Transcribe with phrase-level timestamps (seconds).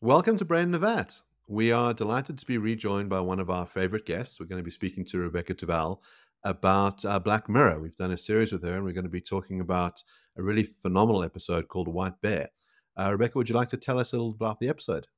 [0.00, 1.20] Welcome to Brain in the Vat.
[1.48, 4.38] We are delighted to be rejoined by one of our favorite guests.
[4.38, 5.98] We're going to be speaking to Rebecca Tuvel
[6.44, 7.80] about uh, Black Mirror.
[7.80, 10.00] We've done a series with her, and we're going to be talking about
[10.36, 12.50] a really phenomenal episode called White Bear.
[12.96, 15.08] Uh, Rebecca, would you like to tell us a little about the episode?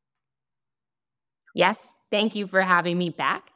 [1.54, 3.50] Yes, thank you for having me back.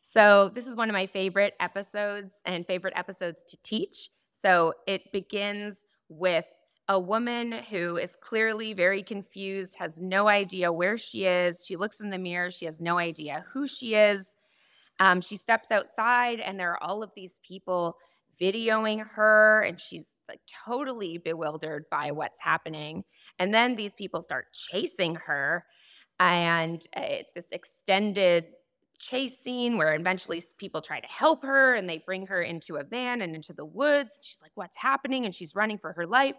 [0.00, 4.08] So, this is one of my favorite episodes and favorite episodes to teach.
[4.32, 6.46] So, it begins with
[6.90, 11.64] a woman who is clearly very confused, has no idea where she is.
[11.64, 14.34] She looks in the mirror, she has no idea who she is.
[14.98, 17.96] Um, she steps outside, and there are all of these people
[18.42, 23.04] videoing her, and she's like totally bewildered by what's happening.
[23.38, 25.64] And then these people start chasing her,
[26.18, 28.46] and uh, it's this extended
[28.98, 32.84] chase scene where eventually people try to help her and they bring her into a
[32.84, 34.10] van and into the woods.
[34.22, 35.24] She's like, What's happening?
[35.24, 36.34] And she's running for her life.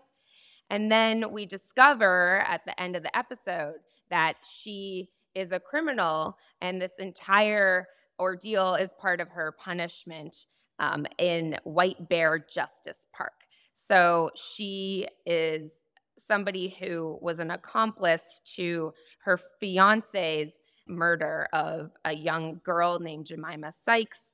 [0.72, 3.76] And then we discover at the end of the episode
[4.10, 10.46] that she is a criminal, and this entire ordeal is part of her punishment
[10.80, 13.34] um, in White Bear Justice Park.
[13.74, 15.82] So she is
[16.18, 18.94] somebody who was an accomplice to
[19.26, 24.32] her fiance's murder of a young girl named Jemima Sykes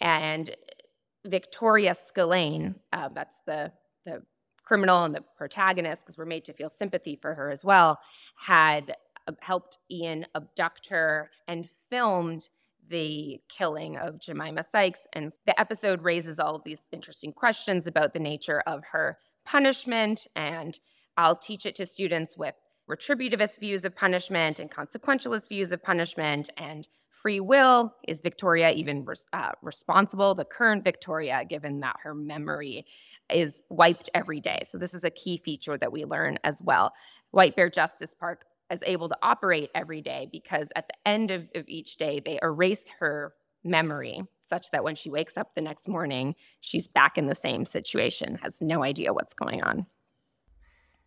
[0.00, 0.56] and
[1.24, 2.74] Victoria Spillane.
[2.92, 3.70] Uh, that's the
[4.04, 4.22] the
[4.62, 7.98] criminal and the protagonist, because we're made to feel sympathy for her as well,
[8.36, 8.96] had
[9.26, 12.48] uh, helped Ian abduct her and filmed
[12.88, 15.06] the killing of Jemima Sykes.
[15.12, 20.26] And the episode raises all of these interesting questions about the nature of her punishment.
[20.36, 20.78] And
[21.16, 22.54] I'll teach it to students with
[22.96, 27.94] retributivist views of punishment and consequentialist views of punishment and free will.
[28.06, 30.34] Is Victoria even uh, responsible?
[30.34, 32.86] The current Victoria, given that her memory
[33.30, 34.60] is wiped every day.
[34.66, 36.92] So this is a key feature that we learn as well.
[37.30, 41.48] White Bear Justice Park is able to operate every day because at the end of,
[41.54, 45.88] of each day, they erased her memory such that when she wakes up the next
[45.88, 49.86] morning, she's back in the same situation, has no idea what's going on.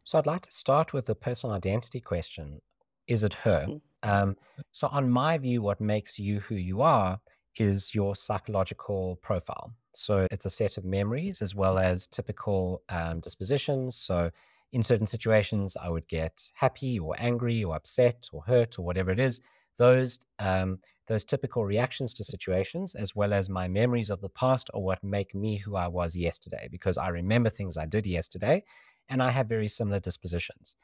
[0.06, 2.62] So I'd like to start with the personal identity question.
[3.08, 3.66] Is it her?
[3.68, 4.10] Mm-hmm.
[4.10, 4.38] Um,
[4.72, 7.20] so, on my view, what makes you who you are
[7.58, 9.74] is your psychological profile.
[9.94, 13.96] So it's a set of memories as well as typical um, dispositions.
[13.96, 14.30] So
[14.74, 19.12] in certain situations, I would get happy or angry or upset or hurt or whatever
[19.12, 19.42] it is.
[19.78, 24.70] Those um, those typical reactions to situations, as well as my memories of the past,
[24.74, 28.64] are what make me who I was yesterday because I remember things I did yesterday,
[29.10, 30.76] and I have very similar dispositions.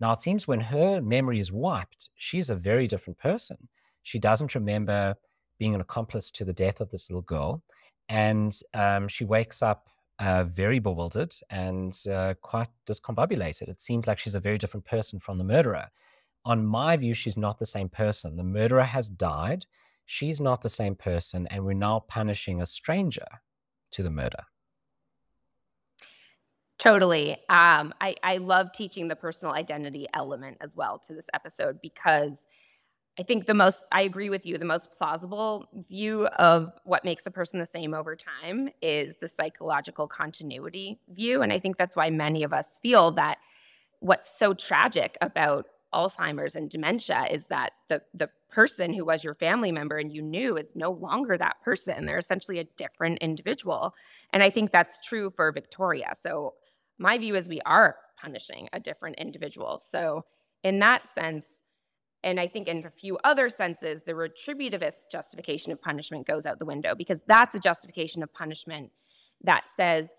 [0.00, 3.68] Now it seems when her memory is wiped, she's a very different person.
[4.02, 5.16] She doesn't remember
[5.58, 7.62] being an accomplice to the death of this little girl.
[8.08, 13.68] And um, she wakes up uh, very bewildered and uh, quite discombobulated.
[13.68, 15.88] It seems like she's a very different person from the murderer.
[16.44, 18.36] On my view, she's not the same person.
[18.36, 19.66] The murderer has died.
[20.06, 21.46] She's not the same person.
[21.48, 23.26] And we're now punishing a stranger
[23.92, 24.44] to the murder.
[26.78, 27.32] Totally.
[27.48, 32.46] Um, I, I love teaching the personal identity element as well to this episode because
[33.18, 37.26] I think the most, I agree with you, the most plausible view of what makes
[37.26, 41.42] a person the same over time is the psychological continuity view.
[41.42, 43.38] And I think that's why many of us feel that
[44.00, 49.34] what's so tragic about Alzheimer's and dementia is that the, the person who was your
[49.34, 52.06] family member and you knew is no longer that person.
[52.06, 53.94] They're essentially a different individual.
[54.32, 56.12] And I think that's true for Victoria.
[56.20, 56.54] So
[56.98, 59.80] my view is we are punishing a different individual.
[59.90, 60.24] So
[60.64, 61.62] in that sense,
[62.24, 66.58] and I think in a few other senses, the retributivist justification of punishment goes out
[66.58, 68.90] the window because that's a justification of punishment
[69.44, 70.12] that says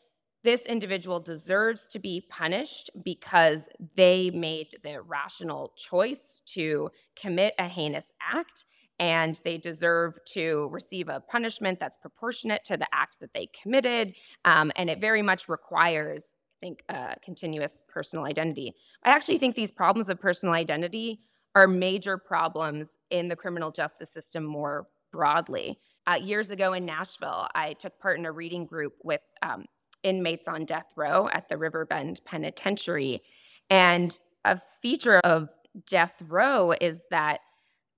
[0.44, 3.67] this individual deserves to be punished because
[3.97, 6.90] they made the rational choice to
[7.22, 8.66] commit a heinous act
[9.00, 14.13] and they deserve to receive a punishment that's proportionate to the act that they committed.
[14.46, 18.74] Um, and it very much requires, think, a continuous personal identity.
[19.03, 21.22] I actually think these problems of personal identity
[21.56, 25.79] are major problems in the criminal justice system more broadly.
[26.08, 29.66] Uh, years ago in Nashville, I took part in a reading group with um,
[30.03, 33.22] inmates on death row at the Riverbend Penitentiary.
[33.70, 35.50] And a feature of
[35.88, 37.40] death row is that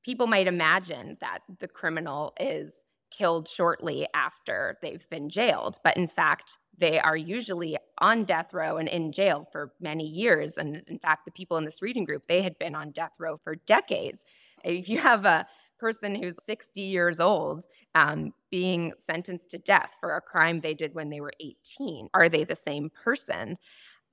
[0.04, 2.84] people might imagine that the criminal is
[3.16, 5.78] killed shortly after they've been jailed.
[5.84, 10.58] But in fact, they are usually on death row and in jail for many years.
[10.58, 13.40] And in fact, the people in this reading group, they had been on death row
[13.42, 14.26] for decades.
[14.64, 15.48] If you have a
[15.80, 20.94] person who's 60 years old um, being sentenced to death for a crime they did
[20.94, 23.58] when they were 18, are they the same person?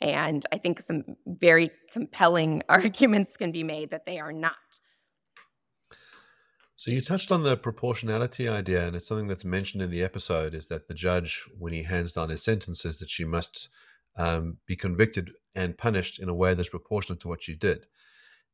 [0.01, 4.55] And I think some very compelling arguments can be made that they are not.
[6.79, 10.55] So you touched on the proportionality idea, and it's something that's mentioned in the episode
[10.55, 13.69] is that the judge, when he hands down his sentence, says that she must
[14.17, 17.87] um, be convicted and punished in a way that's proportionate to what she did.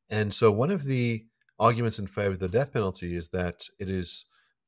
[0.08, 1.26] And so one of the
[1.58, 4.24] arguments in favor of the death penalty is that it is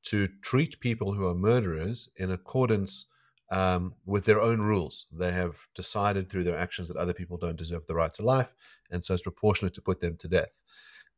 [0.08, 3.06] to treat people who are murderers in accordance
[3.50, 5.06] um, with their own rules.
[5.10, 8.52] They have decided through their actions that other people don't deserve the right to life,
[8.90, 10.58] and so it's proportionate to put them to death.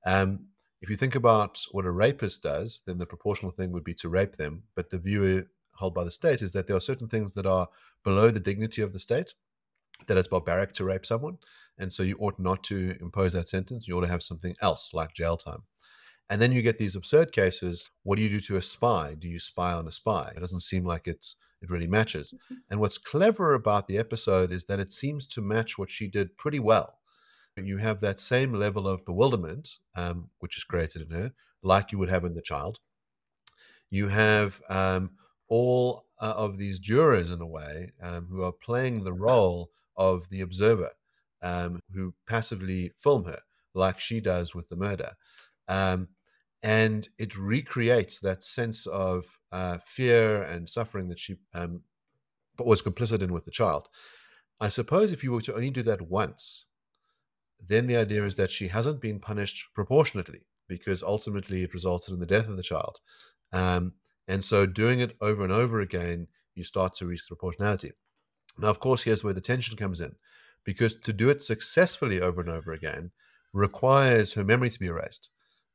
[0.07, 3.95] Um, if you think about what a rapist does, then the proportional thing would be
[3.95, 4.65] to rape them.
[4.75, 5.47] But the view
[5.79, 7.69] held by the state is that there are certain things that are
[8.05, 9.35] below the dignity of the state,
[10.07, 11.39] that it's barbaric to rape someone.
[11.79, 13.89] And so you ought not to impose that sentence.
[13.89, 15.63] You ought to have something else like jail time.
[16.31, 17.91] And then you get these absurd cases.
[18.03, 19.15] What do you do to a spy?
[19.19, 20.33] Do you spy on a spy?
[20.37, 22.33] It doesn't seem like it's it really matches.
[22.35, 22.55] Mm-hmm.
[22.71, 26.37] And what's clever about the episode is that it seems to match what she did
[26.37, 26.98] pretty well.
[27.67, 31.33] You have that same level of bewilderment, um, which is created in her,
[31.63, 32.79] like you would have in the child.
[33.91, 35.11] You have um,
[35.49, 40.29] all uh, of these jurors, in a way, um, who are playing the role of
[40.29, 40.91] the observer,
[41.43, 43.41] um, who passively film her,
[43.75, 45.13] like she does with the murder.
[45.69, 46.09] Um,
[46.63, 51.83] and it recreates that sense of uh, fear and suffering that she um,
[52.59, 53.89] was complicit in with the child.
[54.61, 56.67] I suppose if you were to only do that once,
[57.67, 62.21] then the idea is that she hasn't been punished proportionately because ultimately it resulted in
[62.21, 63.01] the death of the child.
[63.53, 63.95] Um,
[64.27, 67.93] and so doing it over and over again, you start to reach the proportionality.
[68.59, 70.15] Now, of course, here's where the tension comes in
[70.65, 73.11] because to do it successfully over and over again
[73.53, 75.31] requires her memory to be erased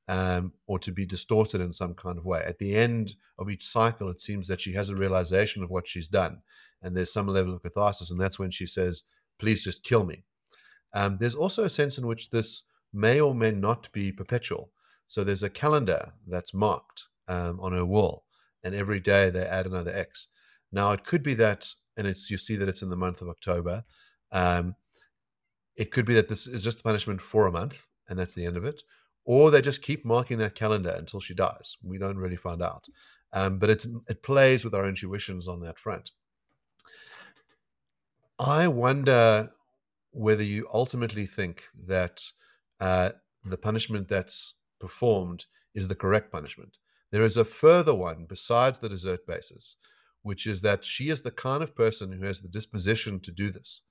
[0.08, 2.44] um, or to be distorted in some kind of way.
[2.46, 5.88] At the end of each cycle, it seems that she has a realization of what
[5.88, 6.42] she's done,
[6.82, 9.04] and there's some level of catharsis, and that's when she says,
[9.40, 10.26] "Please just kill me."
[10.94, 12.64] Um, there's also a sense in which this
[12.94, 14.72] may or may not be perpetual.
[15.08, 18.26] So there's a calendar that's marked um, on her wall,
[18.64, 20.28] and every day they add another X.
[20.72, 23.30] Now it could be that, and it's you see that it's in the month of
[23.30, 23.84] October.
[24.32, 24.76] Um,
[25.76, 28.58] it could be that this is just punishment for a month, and that's the end
[28.58, 28.84] of it
[29.26, 31.78] or they just keep marking that calendar until she dies.
[31.84, 32.88] We don't really find out.
[33.32, 36.12] Um, but it, it plays with our intuitions on that front.
[38.38, 39.52] I wonder
[40.14, 42.24] whether you ultimately think that
[42.80, 43.10] uh,
[43.44, 46.78] the punishment that's performed is the correct punishment.
[47.12, 49.76] There is a further one besides the desert basis,
[50.22, 53.52] which is that she is the kind of person who has the disposition to do
[53.52, 53.82] this.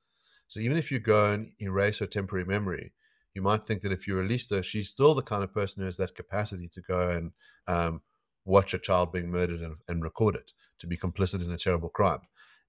[0.49, 2.93] So even if you go and erase her temporary memory,
[3.35, 5.87] you might think that if you released her, she's still the kind of person who
[5.87, 7.33] has that capacity to go and
[7.67, 8.03] um,
[8.45, 11.89] watch a child being murdered and, and, record it, to be complicit in a terrible
[11.89, 12.21] crime.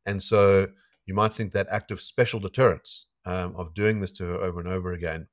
[0.06, 0.68] And so
[1.06, 4.60] you might think that act of special deterrence um, of doing this to her over
[4.60, 5.28] and over again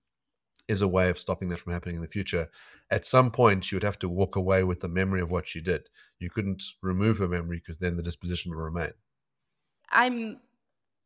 [0.69, 2.49] is a way of stopping that from happening in the future.
[2.91, 5.61] At some point, she would have to walk away with the memory of what she
[5.61, 5.89] did.
[6.21, 8.93] You couldn't remove her memory because then the disposition will remain.
[9.91, 10.39] I'm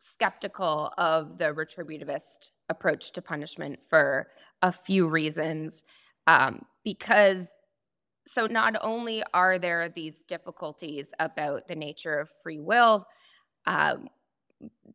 [0.01, 4.29] skeptical of the retributivist approach to punishment for
[4.61, 5.85] a few reasons.
[6.27, 7.49] Um, because,
[8.27, 13.07] so not only are there these difficulties about the nature of free will
[13.67, 14.09] um,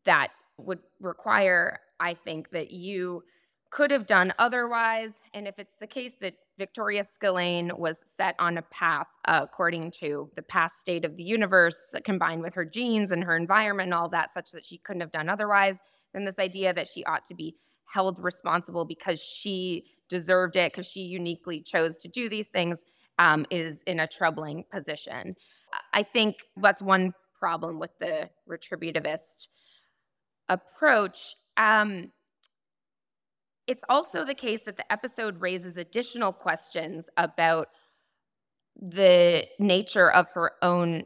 [0.06, 0.30] that
[0.66, 3.24] would require, I think, that you
[3.72, 5.20] could have done otherwise.
[5.34, 9.92] And if it's the case that Victoria Spillane was set on a path uh, according
[10.00, 13.94] to the past state of the universe, combined with her genes and her environment and
[13.94, 15.80] all that, such that she couldn't have done otherwise,
[16.14, 17.56] then this idea that she ought to be
[17.94, 22.84] held responsible because she deserved it, because she uniquely chose to do these things,
[23.20, 25.36] um, is in a troubling position.
[25.94, 29.48] I think that's one problem with the retributivist
[30.50, 31.36] approach.
[31.58, 32.12] Um,
[33.68, 37.68] it's also the case that the episode raises additional questions about
[38.82, 41.04] the nature of her own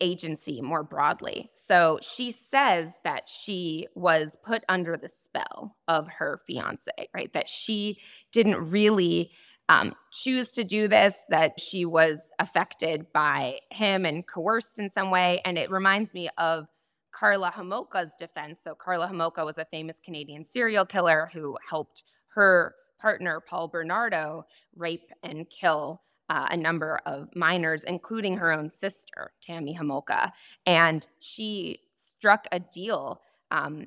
[0.00, 1.50] agency more broadly.
[1.54, 7.32] So she says that she was put under the spell of her fiance, right?
[7.32, 7.98] That she
[8.32, 9.32] didn't really
[9.68, 15.10] um, choose to do this, that she was affected by him and coerced in some
[15.10, 15.42] way.
[15.44, 16.68] And it reminds me of
[17.12, 18.60] Karla Homolka's defense.
[18.62, 22.02] So Karla Homolka was a famous Canadian serial killer who helped
[22.34, 24.46] her partner, Paul Bernardo,
[24.76, 30.32] rape and kill uh, a number of minors, including her own sister, Tammy Homolka.
[30.66, 33.86] And she struck a deal um,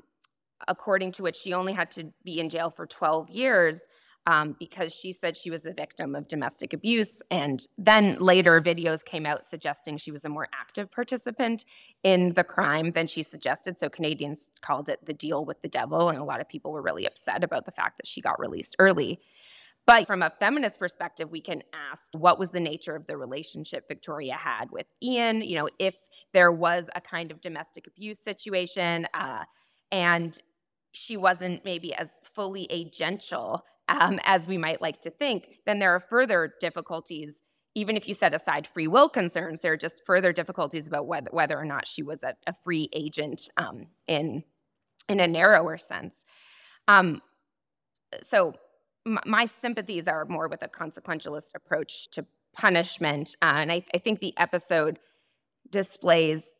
[0.67, 3.81] according to which she only had to be in jail for 12 years
[4.27, 7.21] um, because she said she was a victim of domestic abuse.
[7.31, 11.65] And then later, videos came out suggesting she was a more active participant
[12.03, 13.79] in the crime than she suggested.
[13.79, 16.09] So Canadians called it the deal with the devil.
[16.09, 18.75] And a lot of people were really upset about the fact that she got released
[18.77, 19.19] early.
[19.87, 23.87] But from a feminist perspective, we can ask what was the nature of the relationship
[23.87, 25.41] Victoria had with Ian?
[25.41, 25.95] You know, if
[26.33, 29.45] there was a kind of domestic abuse situation uh,
[29.91, 30.37] and
[30.93, 33.61] she wasn't maybe as fully agential
[33.99, 37.41] um, as we might like to think, then there are further difficulties.
[37.75, 41.29] Even if you set aside free will concerns, there are just further difficulties about whether,
[41.31, 44.43] whether or not she was a, a free agent um, in
[45.09, 46.25] in a narrower sense.
[46.87, 47.21] Um,
[48.21, 48.53] so
[49.25, 53.35] my sympathies are more with a consequentialist approach to punishment.
[53.41, 54.99] Uh, and I, I, think the episode
[55.69, 56.53] displays,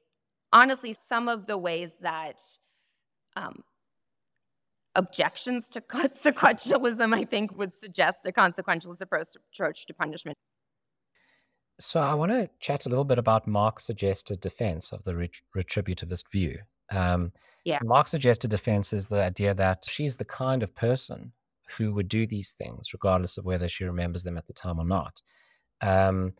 [0.52, 2.42] honestly, some of the ways that
[3.36, 3.64] um,
[4.96, 10.38] objections to consequentialism, I think, would suggest a consequentialist approach to punishment.
[11.80, 15.42] So I want to chat a little bit about Mark's suggested defense of the ret-
[15.56, 16.60] retributivist view.
[16.92, 17.32] Um,
[17.66, 17.80] yeah.
[17.84, 21.32] Mark's suggested defense is the idea that she's the kind of person
[21.78, 24.86] who would do these things, regardless of whether she remembers them at the time or
[24.86, 25.22] not.
[25.82, 26.34] Um,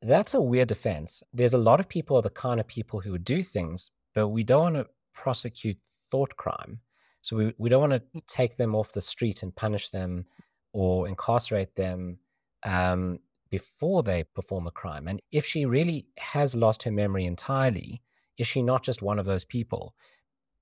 [0.00, 1.22] that's a weird defense.
[1.32, 4.28] There's a lot of people are the kind of people who would do things, but
[4.28, 5.78] we don't want to prosecute
[6.10, 6.80] thought crime.
[7.22, 10.26] So we, we don't want to take them off the street and punish them
[10.72, 12.18] or incarcerate them
[12.64, 13.18] um,
[13.50, 15.08] before they perform a crime.
[15.08, 18.02] And if she really has lost her memory entirely,
[18.38, 19.94] is she not just one of those people?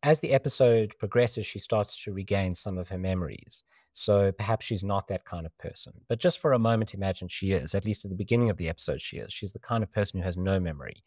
[0.03, 3.65] As the episode progresses, she starts to regain some of her memories.
[3.93, 5.93] So perhaps she's not that kind of person.
[6.09, 7.75] But just for a moment, imagine she is.
[7.75, 9.33] At least at the beginning of the episode, she is.
[9.33, 11.05] She's the kind of person who has no memory.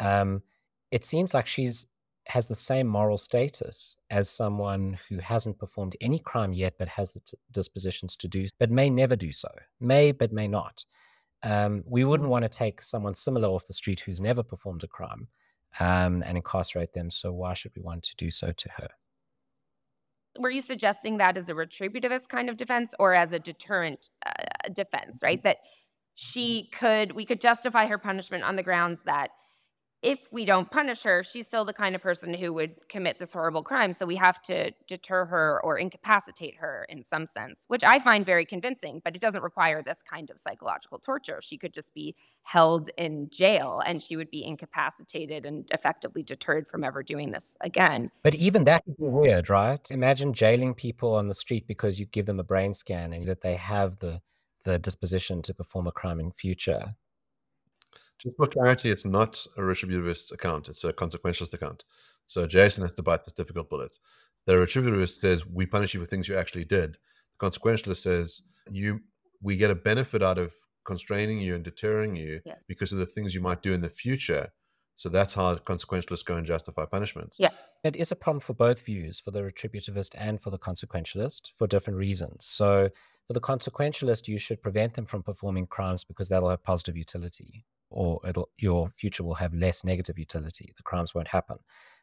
[0.00, 0.42] Um,
[0.90, 1.86] it seems like she's
[2.28, 7.12] has the same moral status as someone who hasn't performed any crime yet, but has
[7.12, 9.48] the t- dispositions to do, but may never do so.
[9.80, 10.84] May, but may not.
[11.42, 14.88] Um, we wouldn't want to take someone similar off the street who's never performed a
[14.88, 15.28] crime
[15.78, 17.10] um, and incarcerate them.
[17.10, 18.88] So why should we want to do so to her?
[20.38, 24.32] were you suggesting that as a retributivist kind of defense or as a deterrent uh,
[24.72, 25.42] defense, right?
[25.42, 25.58] That
[26.14, 29.30] she could, we could justify her punishment on the grounds that
[30.02, 33.32] if we don't punish her, she's still the kind of person who would commit this
[33.32, 33.92] horrible crime.
[33.92, 38.24] So we have to deter her or incapacitate her in some sense, which I find
[38.24, 41.40] very convincing, but it doesn't require this kind of psychological torture.
[41.42, 46.68] She could just be held in jail and she would be incapacitated and effectively deterred
[46.68, 48.10] from ever doing this again.
[48.22, 49.90] But even that be weird, right?
[49.90, 53.40] Imagine jailing people on the street because you give them a brain scan and that
[53.40, 54.20] they have the
[54.66, 56.96] the disposition to perform a crime in future.
[58.26, 61.84] Just for clarity, it's not a retributivist account; it's a consequentialist account.
[62.26, 63.98] So Jason has to bite this difficult bullet.
[64.46, 66.98] The retributivist says we punish you for things you actually did.
[67.38, 69.00] The consequentialist says you
[69.40, 70.54] we get a benefit out of
[70.84, 72.54] constraining you and deterring you yeah.
[72.66, 74.48] because of the things you might do in the future.
[74.96, 77.38] So that's how consequentialists go and justify punishments.
[77.38, 77.50] Yeah.
[77.84, 81.68] It is a problem for both views, for the retributivist and for the consequentialist, for
[81.68, 82.44] different reasons.
[82.44, 82.90] So
[83.26, 87.64] for the consequentialist, you should prevent them from performing crimes because that'll have positive utility
[87.90, 88.20] or
[88.58, 90.72] your future will have less negative utility.
[90.76, 91.58] The crimes won't happen.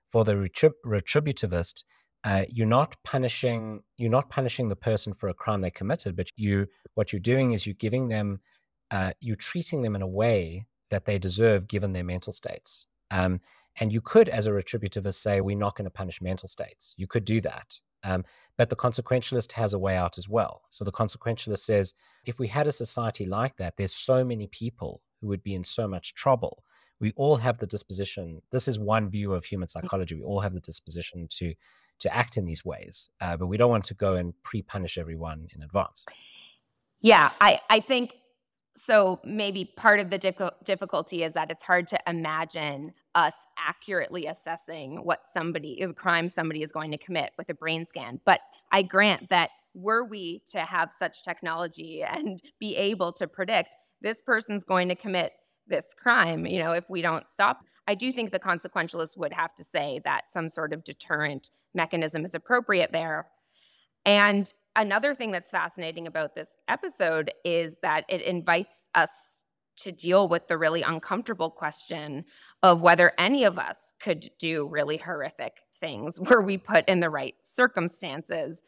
[0.06, 1.84] For the retrib- retributivist,
[2.24, 6.30] uh, you're not punishing you're not punishing the person for a crime they committed, but
[6.36, 8.40] you what you're doing is you're giving them
[8.92, 12.86] uh, you're treating them in a way that they deserve given their mental states.
[13.12, 13.42] Um,
[13.80, 16.94] and you could, as a retributivist, say we're not going to punish mental states.
[16.98, 17.80] You could do that.
[18.04, 18.24] Um,
[18.58, 20.62] but the consequentialist has a way out as well.
[20.70, 25.02] So the consequentialist says if we had a society like that, there's so many people
[25.24, 26.64] who would be in so much trouble.
[27.00, 28.42] We all have the disposition.
[28.52, 29.72] This is one view of human mm.
[29.72, 30.16] psychology.
[30.16, 31.56] We all have the disposition to
[32.00, 35.48] to act in these ways, uh, but we don't want to go and pre-punish everyone
[35.56, 36.06] in advance.
[37.00, 38.14] Yeah, I I think
[38.76, 39.22] so.
[39.24, 40.18] Maybe part of the
[40.66, 46.64] difficulty is that it's hard to imagine us accurately assessing what somebody, the crime somebody
[46.64, 48.20] is going to commit with a brain scan.
[48.26, 53.78] But I grant that were we to have such technology and be able to predict
[54.04, 55.32] this person's going to commit
[55.66, 57.62] this crime, you know, if we don't stop.
[57.88, 62.24] I do think the consequentialists would have to say that some sort of deterrent mechanism
[62.24, 63.28] is appropriate there.
[64.06, 69.40] And another thing that's fascinating about this episode is that it invites us
[69.76, 72.26] to deal with the really uncomfortable question
[72.62, 77.10] of whether any of us could do really horrific things were we put in the
[77.10, 78.62] right circumstances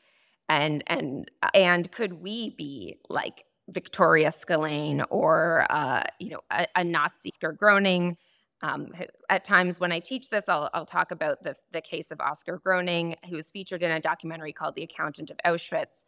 [0.50, 6.84] and and and could we be like Victoria Spillane or uh, you know a, a
[6.84, 8.18] Nazi Oskar Groening.
[8.62, 8.94] Um,
[9.30, 12.60] at times when I teach this, I'll, I'll talk about the, the case of Oskar
[12.64, 16.06] Groening, who was featured in a documentary called The Accountant of Auschwitz.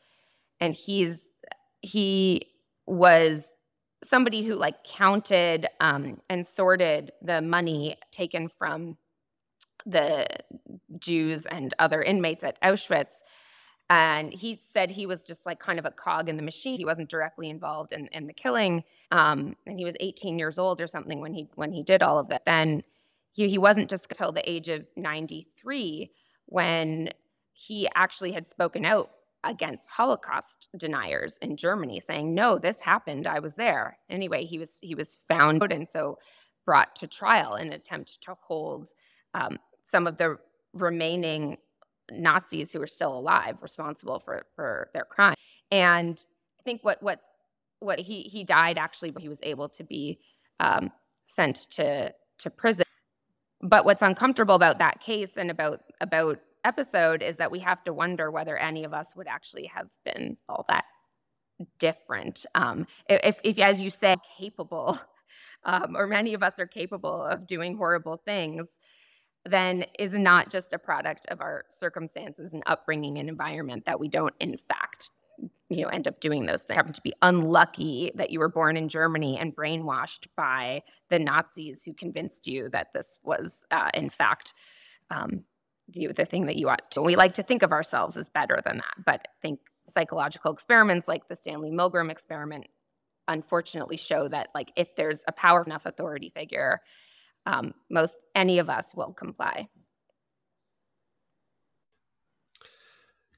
[0.60, 1.30] and he's
[1.82, 2.48] he
[2.86, 3.54] was
[4.04, 8.98] somebody who like counted um, and sorted the money taken from
[9.86, 10.28] the
[11.00, 13.22] Jews and other inmates at Auschwitz.
[13.89, 16.77] And he said he was just like kind of a cog in the machine.
[16.77, 18.84] He wasn't directly involved in, in the killing.
[19.12, 22.20] Um, and he was 18 years old or something when he when he did all
[22.20, 22.44] of that.
[22.46, 22.84] Then
[23.32, 26.12] he, he wasn't just until the age of 93
[26.48, 27.12] when
[27.53, 29.10] he actually had spoken out
[29.44, 33.25] against Holocaust deniers in Germany, saying, "No, this happened.
[33.25, 36.20] I was there." Anyway, he was he was found and so
[36.65, 38.89] brought to trial in an attempt to hold
[39.34, 40.38] um, some of the
[40.74, 41.58] remaining
[42.12, 45.36] Nazis who are still alive responsible for for their crime.
[45.72, 46.24] And
[46.60, 47.30] I think what what's
[47.80, 50.20] what he he died actually, but he was able to be
[50.60, 50.92] um,
[51.28, 52.86] sent to to prison.
[53.62, 57.94] But what's uncomfortable about that case and about about episode is that we have to
[57.94, 60.84] wonder whether any of us would actually have been all that
[61.80, 62.46] different.
[62.56, 65.00] Um, if, if, as you say, capable,
[65.64, 68.68] um, or many of us are capable of doing horrible things,
[69.48, 74.08] then is not just a product of our circumstances and upbringing and environment that we
[74.08, 75.10] don't, in fact,
[75.70, 76.75] you know, end up doing those things.
[76.75, 81.84] Happen to be unlucky that you were born in Germany and brainwashed by the Nazis
[81.84, 84.54] who convinced you that this was, uh, in fact,
[85.12, 85.44] um,
[85.89, 87.01] the, the thing that you ought to.
[87.01, 91.08] We like to think of ourselves as better than that, but I think psychological experiments
[91.08, 92.68] like the Stanley Milgram experiment
[93.27, 96.82] unfortunately show that like if there's a power enough authority figure,
[97.48, 99.70] um, most any of us will comply.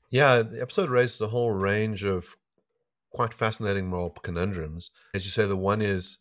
[0.10, 2.36] Yeah, the episode raises a whole range of
[3.12, 4.90] quite fascinating moral conundrums.
[5.14, 6.18] As you say, the one is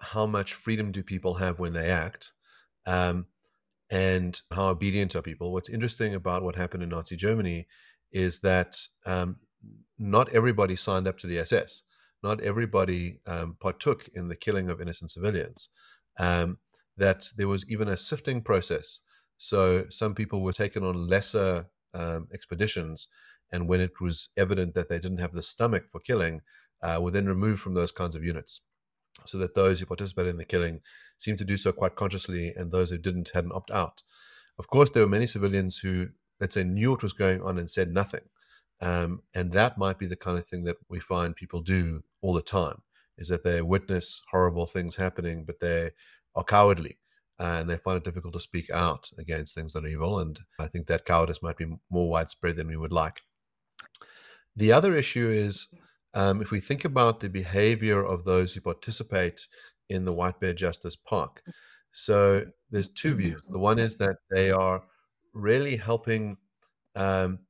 [0.00, 2.32] how much freedom do people have when they act?
[2.86, 3.26] Um,
[3.90, 5.52] and how obedient are people.
[5.52, 7.66] What's interesting about what happened in Nazi Germany
[8.12, 8.76] is that
[9.06, 9.36] um,
[9.98, 11.82] not everybody signed up to the SS.
[12.22, 15.70] Not everybody um, partook in the killing of innocent civilians.
[16.18, 16.58] Um,
[16.98, 19.00] that there was even a sifting process.
[19.38, 23.08] So some people were taken on lesser um, expeditions,
[23.52, 26.42] and when it was evident that they didn't have the stomach for killing,
[26.82, 28.60] uh, were then removed from those kinds of units
[29.24, 30.80] so that those who participated in the killing
[31.16, 34.02] seemed to do so quite consciously, and those who didn't had an opt out.
[34.58, 36.08] Of course, there were many civilians who,
[36.40, 38.22] let's say, knew what was going on and said nothing.
[38.80, 42.32] Um, and that might be the kind of thing that we find people do all
[42.32, 42.82] the time
[43.16, 45.90] is that they witness horrible things happening, but they
[46.38, 46.98] are cowardly
[47.38, 50.18] and they find it difficult to speak out against things that are evil.
[50.18, 53.22] And I think that cowardice might be more widespread than we would like.
[54.56, 55.68] The other issue is
[56.14, 59.46] um, if we think about the behavior of those who participate
[59.88, 61.42] in the White Bear Justice Park,
[61.92, 63.42] so there's two views.
[63.48, 64.82] The one is that they are
[65.32, 66.36] really helping,
[66.96, 67.40] um,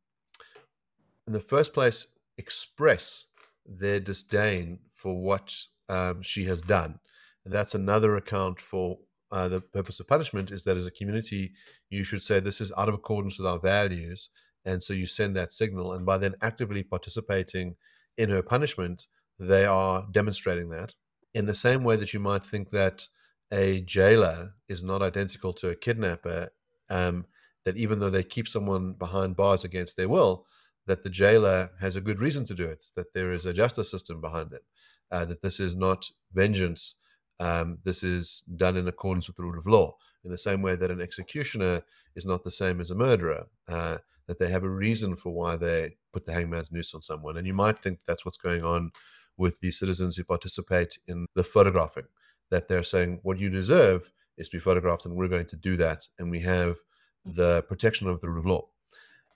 [1.26, 3.26] in the first place, express
[3.66, 5.54] their disdain for what
[5.88, 7.00] um, she has done.
[7.50, 8.98] That's another account for
[9.30, 11.52] uh, the purpose of punishment is that as a community,
[11.90, 14.30] you should say this is out of accordance with our values.
[14.64, 15.92] And so you send that signal.
[15.92, 17.76] And by then actively participating
[18.16, 19.06] in her punishment,
[19.38, 20.94] they are demonstrating that
[21.34, 23.06] in the same way that you might think that
[23.52, 26.48] a jailer is not identical to a kidnapper,
[26.90, 27.26] um,
[27.64, 30.46] that even though they keep someone behind bars against their will,
[30.86, 33.90] that the jailer has a good reason to do it, that there is a justice
[33.90, 34.62] system behind it,
[35.10, 36.96] uh, that this is not vengeance,
[37.40, 39.96] um, this is done in accordance with the rule of law.
[40.24, 41.82] In the same way that an executioner
[42.14, 45.56] is not the same as a murderer, uh, that they have a reason for why
[45.56, 47.36] they put the hangman's noose on someone.
[47.36, 48.90] And you might think that's what's going on
[49.36, 52.06] with the citizens who participate in the photographing,
[52.50, 55.76] that they're saying, what you deserve is to be photographed, and we're going to do
[55.76, 56.08] that.
[56.18, 56.76] And we have
[57.24, 58.68] the protection of the rule of law.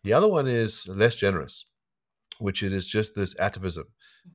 [0.02, 1.66] The other one is less generous,
[2.38, 3.84] which it is just this atavism.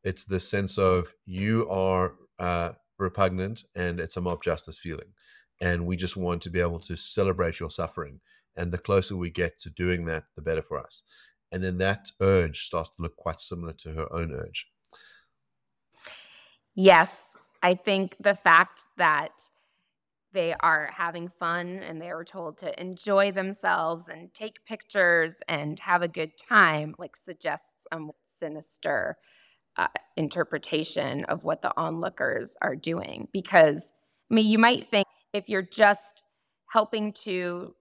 [0.03, 5.13] It's the sense of you are uh, repugnant and it's a mob justice feeling.
[5.59, 8.19] And we just want to be able to celebrate your suffering
[8.55, 11.03] and the closer we get to doing that, the better for us.
[11.51, 14.67] And then that urge starts to look quite similar to her own urge.
[16.75, 17.29] Yes.
[17.63, 19.31] I think the fact that
[20.33, 25.79] they are having fun and they were told to enjoy themselves and take pictures and
[25.79, 27.97] have a good time, like suggests a
[28.35, 29.17] sinister
[29.77, 33.27] uh, interpretation of what the onlookers are doing.
[33.31, 33.91] Because,
[34.31, 36.23] I mean, you might think if you're just
[36.71, 37.75] helping to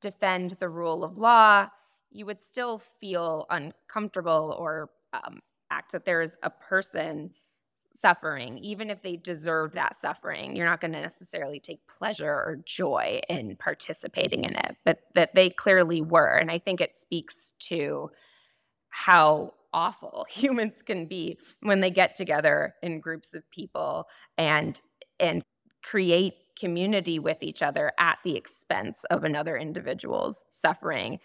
[0.00, 1.68] defend the rule of law,
[2.10, 7.30] you would still feel uncomfortable or um, act that there's a person
[7.94, 10.56] suffering, even if they deserve that suffering.
[10.56, 15.34] You're not going to necessarily take pleasure or joy in participating in it, but that
[15.34, 16.36] they clearly were.
[16.36, 18.10] And I think it speaks to
[18.88, 24.06] how awful humans can be when they get together in groups of people
[24.38, 24.80] and
[25.18, 25.42] and
[25.82, 31.18] create community with each other at the expense of another individual's suffering.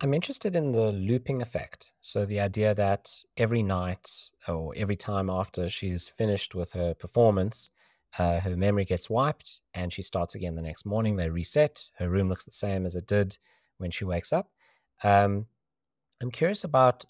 [0.00, 1.92] I'm interested in the looping effect.
[2.00, 4.08] So, the idea that every night
[4.46, 7.70] or every time after she's finished with her performance,
[8.18, 11.16] uh, her memory gets wiped and she starts again the next morning.
[11.16, 11.90] They reset.
[11.98, 13.38] Her room looks the same as it did
[13.78, 14.50] when she wakes up.
[15.02, 15.46] Um,
[16.22, 17.04] I'm curious about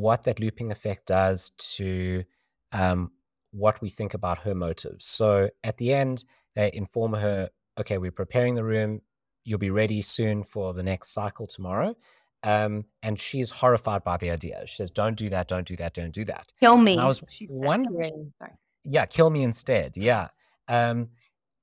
[0.00, 2.24] what that looping effect does to
[2.72, 3.12] um,
[3.52, 5.06] what we think about her motives.
[5.06, 9.02] So at the end, they inform her, okay, we're preparing the room.
[9.44, 11.94] You'll be ready soon for the next cycle tomorrow.
[12.42, 14.62] Um, and she's horrified by the idea.
[14.66, 15.46] She says, "Don't do that.
[15.46, 15.92] Don't do that.
[15.92, 16.92] Don't do that." Kill me.
[16.92, 18.32] And I was wondering,
[18.82, 19.96] yeah, kill me instead.
[19.96, 20.28] Yeah.
[20.66, 21.10] Um,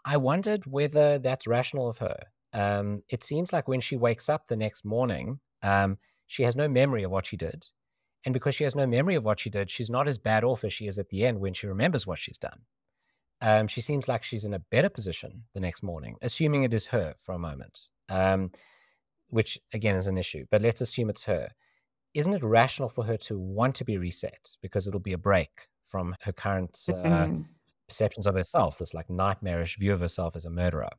[0.05, 2.17] I wondered whether that's rational of her.
[2.53, 5.97] Um, it seems like when she wakes up the next morning, um,
[6.27, 7.65] she has no memory of what she did.
[8.25, 10.63] And because she has no memory of what she did, she's not as bad off
[10.63, 12.61] as she is at the end when she remembers what she's done.
[13.41, 16.87] Um, she seems like she's in a better position the next morning, assuming it is
[16.87, 18.51] her for a moment, um,
[19.29, 20.45] which again is an issue.
[20.49, 21.49] But let's assume it's her.
[22.13, 25.67] Isn't it rational for her to want to be reset because it'll be a break
[25.83, 27.41] from her current uh, mm-hmm.
[27.87, 30.89] perceptions of herself, this like nightmarish view of herself as a murderer?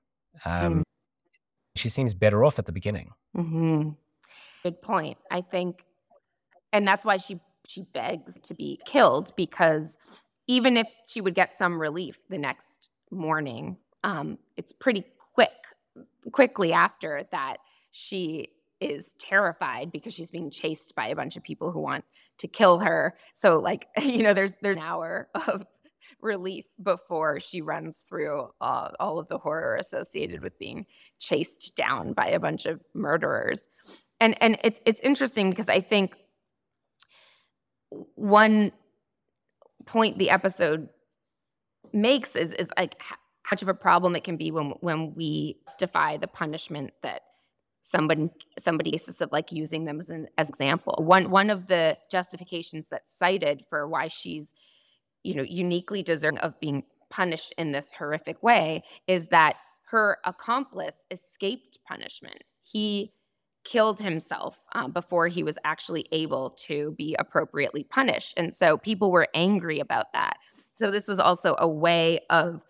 [0.44, 0.82] Um, mm-hmm.
[1.74, 3.10] She seems better off at the beginning.
[3.36, 3.90] Mm-hmm.
[4.62, 5.18] Good point.
[5.30, 5.82] I think
[6.72, 9.96] and that's why she she begs to be killed because
[10.46, 15.04] even if she would get some relief the next morning, um, it's pretty
[15.34, 15.50] quick
[16.32, 17.58] quickly after that
[17.90, 18.48] she
[18.80, 22.04] is terrified because she's being chased by a bunch of people who want
[22.38, 23.16] to kill her.
[23.34, 25.66] So like you know, there's there's an hour of
[26.22, 30.86] relief before she runs through uh, all of the horror associated with being
[31.18, 33.68] chased down by a bunch of murderers.
[34.20, 36.14] And and it's it's interesting because I think
[38.14, 38.72] one
[39.86, 40.88] point the episode
[41.92, 43.16] makes is is like how
[43.50, 47.22] much of a problem it can be when when we justify the punishment that
[47.82, 50.94] somebody somebody basis of like using them as an as example.
[50.98, 54.52] One one of the justifications that's cited for why she's
[55.22, 59.56] you know uniquely deserving of being punished in this horrific way is that
[59.90, 62.44] her accomplice escaped punishment.
[62.62, 63.12] He
[63.68, 68.32] killed himself um, before he was actually able to be appropriately punished.
[68.36, 70.38] And so people were angry about that.
[70.76, 72.62] So this was also a way of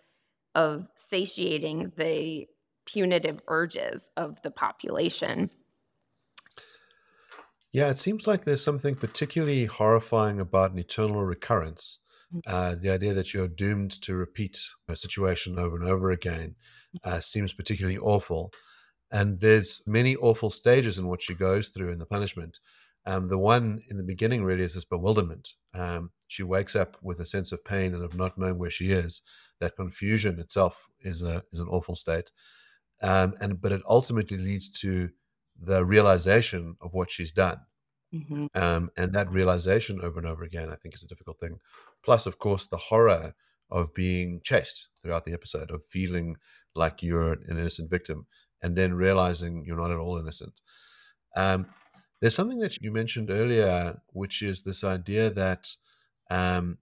[0.54, 2.46] of satiating the
[2.84, 5.50] punitive urges of the population.
[7.70, 11.98] Yeah, it seems like there's something particularly horrifying about an eternal recurrence.
[12.34, 12.40] Mm.
[12.46, 14.58] Uh, the idea that you're doomed to repeat
[14.88, 16.56] a situation over and over again
[17.04, 18.50] uh, seems particularly awful
[19.10, 22.60] and there's many awful stages in what she goes through in the punishment.
[23.06, 25.54] Um, the one in the beginning really is this bewilderment.
[25.74, 28.92] Um, she wakes up with a sense of pain and of not knowing where she
[28.92, 29.22] is.
[29.60, 32.30] That confusion itself is a is an awful state,
[33.02, 35.10] um, and but it ultimately leads to
[35.60, 37.60] the realization of what she's done,
[38.14, 38.46] mm-hmm.
[38.54, 41.58] Um, and that realization over and over again, I think, is a difficult thing.
[42.04, 43.34] Plus, of course, the horror
[43.70, 46.36] of being chased throughout the episode, of feeling
[46.74, 48.26] like you're an innocent victim
[48.62, 50.60] and then realizing you're not at all innocent.
[51.36, 51.66] Um,
[52.20, 55.68] there's something that you mentioned earlier, which is this idea that
[56.30, 56.78] um,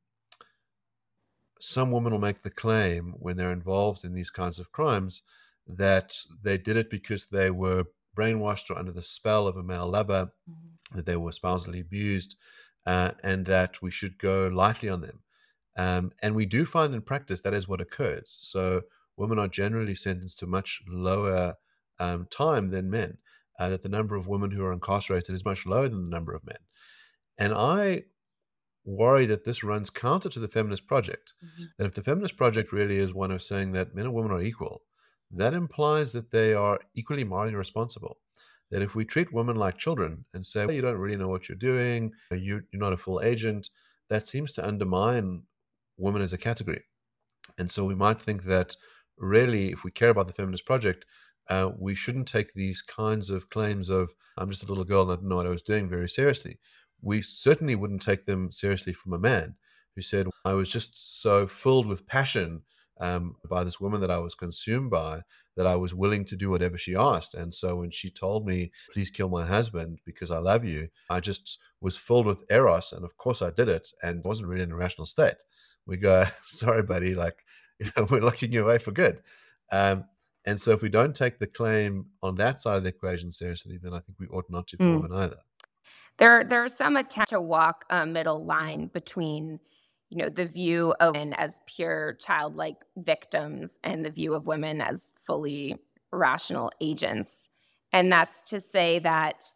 [1.61, 5.23] some women will make the claim when they're involved in these kinds of crimes
[5.67, 7.85] that they did it because they were
[8.17, 10.97] brainwashed or under the spell of a male lover, mm-hmm.
[10.97, 12.37] that they were spousally abused,
[12.87, 15.21] uh, and that we should go lightly on them.
[15.77, 18.39] Um, and we do find in practice that is what occurs.
[18.41, 18.83] So
[19.17, 21.57] women are generally sentenced to much lower
[21.99, 23.19] um, time than men.
[23.59, 26.35] Uh, that the number of women who are incarcerated is much lower than the number
[26.35, 26.59] of men.
[27.39, 28.03] And I
[28.85, 31.33] worry that this runs counter to the feminist project.
[31.43, 31.65] Mm-hmm.
[31.79, 34.43] That if the feminist project really is one of saying that men and women are
[34.43, 34.83] equal,
[35.31, 38.19] that implies that they are equally morally responsible.
[38.71, 41.49] That if we treat women like children and say, well, you don't really know what
[41.49, 43.71] you're doing, you're not a full agent,
[44.11, 45.43] that seems to undermine
[45.97, 46.85] women as a category.
[47.59, 48.77] And so we might think that
[49.19, 51.07] really, if we care about the feminist project,
[51.49, 55.13] uh, we shouldn't take these kinds of claims of I'm just a little girl and
[55.13, 56.59] I didn't know what I was doing very seriously.
[57.03, 59.55] We certainly wouldn't take them seriously from a man
[59.95, 62.63] who said I was just so filled with passion
[63.01, 65.23] um, by this woman that I was consumed by
[65.57, 67.35] that I was willing to do whatever she asked.
[67.35, 71.21] And so when she told me, "Please kill my husband because I love you," I
[71.21, 74.73] just was filled with eros, and of course I did it, and wasn't really in
[74.73, 75.37] a rational state.
[75.87, 77.45] We go, "Sorry, buddy, like
[77.81, 79.23] you know, we're locking you away for good."
[79.71, 80.05] Um,
[80.47, 83.79] and so if we don't take the claim on that side of the equation seriously,
[83.83, 85.03] then I think we ought not to mm.
[85.03, 85.39] women either.
[86.19, 89.59] there there are some attempt to walk a middle line between
[90.09, 94.81] you know the view of women as pure childlike victims and the view of women
[94.81, 95.77] as fully
[96.13, 97.49] rational agents
[97.93, 99.53] and that's to say that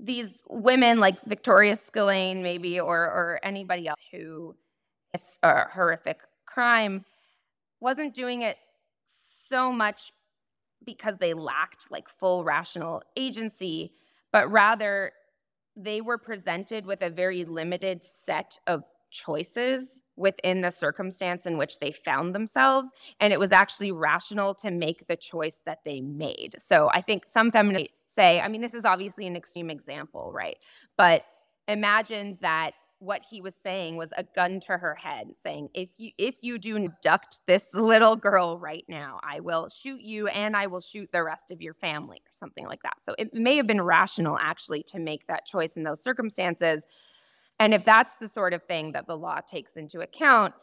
[0.00, 4.56] these women like victoria spillane maybe or or anybody else who
[5.12, 7.04] it's a horrific crime
[7.80, 8.56] wasn't doing it
[9.48, 10.12] so much
[10.84, 13.92] because they lacked like full rational agency
[14.32, 15.12] but rather
[15.76, 21.78] they were presented with a very limited set of choices within the circumstance in which
[21.78, 22.88] they found themselves.
[23.20, 26.56] And it was actually rational to make the choice that they made.
[26.58, 30.56] So I think some feminists say, I mean, this is obviously an extreme example, right?
[30.96, 31.24] But
[31.68, 36.10] imagine that what he was saying was a gun to her head saying if you
[36.16, 40.66] if you do abduct this little girl right now i will shoot you and i
[40.66, 43.00] will shoot the rest of your family or something like that.
[43.02, 46.86] So it may have been rational actually to make that choice in those circumstances.
[47.58, 50.54] And if that's the sort of thing that the law takes into account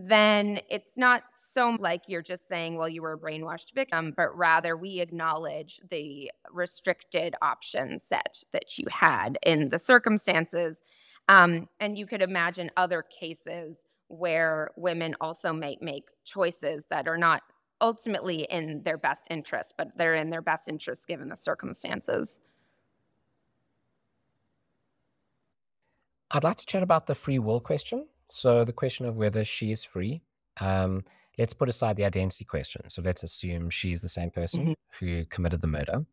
[0.00, 4.36] then it's not so like you're just saying, well, you were a brainwashed victim, but
[4.36, 10.82] rather we acknowledge the restricted option set that you had in the circumstances
[11.28, 17.18] um, and you could imagine other cases where women also might make choices that are
[17.18, 17.42] not
[17.80, 22.38] ultimately in their best interest, but they're in their best interest given the circumstances.
[26.30, 28.06] I'd like to chat about the free will question.
[28.28, 30.20] So, the question of whether she is free.
[30.60, 31.04] Um,
[31.38, 32.82] let's put aside the identity question.
[32.88, 34.72] So, let's assume she's the same person mm-hmm.
[34.98, 36.04] who committed the murder.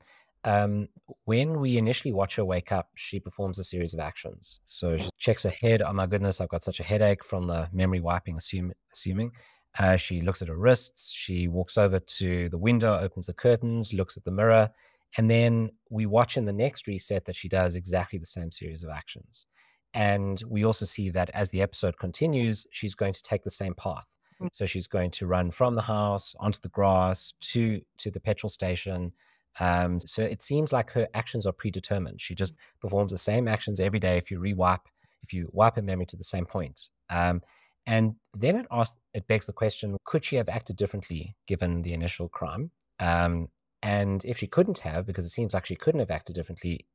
[0.46, 0.88] Um,
[1.26, 4.60] when we initially watch her wake up, she performs a series of actions.
[4.64, 5.82] So she checks her head.
[5.82, 9.32] Oh my goodness, I've got such a headache from the memory wiping, assume, assuming.
[9.78, 11.12] Uh, she looks at her wrists.
[11.12, 14.70] She walks over to the window, opens the curtains, looks at the mirror.
[15.18, 18.84] And then we watch in the next reset that she does exactly the same series
[18.84, 19.48] of actions.
[19.94, 23.74] And we also see that as the episode continues, she's going to take the same
[23.74, 24.06] path.
[24.42, 24.50] Mm.
[24.52, 28.50] So she's going to run from the house onto the grass to to the petrol
[28.50, 29.14] station,
[29.60, 32.22] um, so it seems like her actions are predetermined.
[32.22, 34.18] She just performs the same actions every day.
[34.18, 34.86] If you rewipe,
[35.24, 37.42] if you wipe her memory to the same point, um,
[37.88, 41.94] and then it asks, it begs the question: Could she have acted differently given the
[41.94, 42.72] initial crime?
[43.00, 43.50] Um,
[43.82, 46.88] and if she couldn't have, because it seems like she couldn't have acted differently,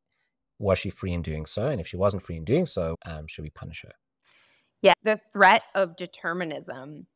[0.58, 1.68] was she free in doing so?
[1.68, 3.92] And if she wasn't free in doing so, um, should we punish her?
[4.82, 7.06] Yeah, the threat of determinism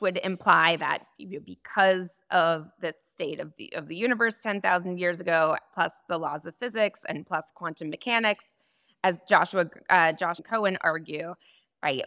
[0.00, 5.56] would imply that because of the state of the of the universe 10,000 years ago,
[5.74, 8.56] plus the laws of physics and plus quantum mechanics,
[9.04, 11.34] as Joshua uh, Josh Cohen argue,
[11.82, 12.04] right?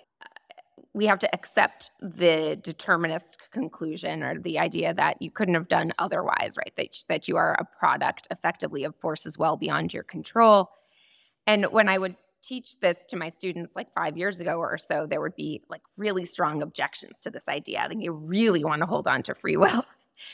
[0.94, 5.92] We have to accept the determinist conclusion or the idea that you couldn't have done
[6.00, 6.74] otherwise, right?
[6.78, 10.70] That that you are a product effectively of forces well beyond your control.
[11.48, 15.08] And when I would teach this to my students like five years ago or so,
[15.08, 17.82] there would be like really strong objections to this idea.
[17.82, 19.86] I think you really want to hold on to free will.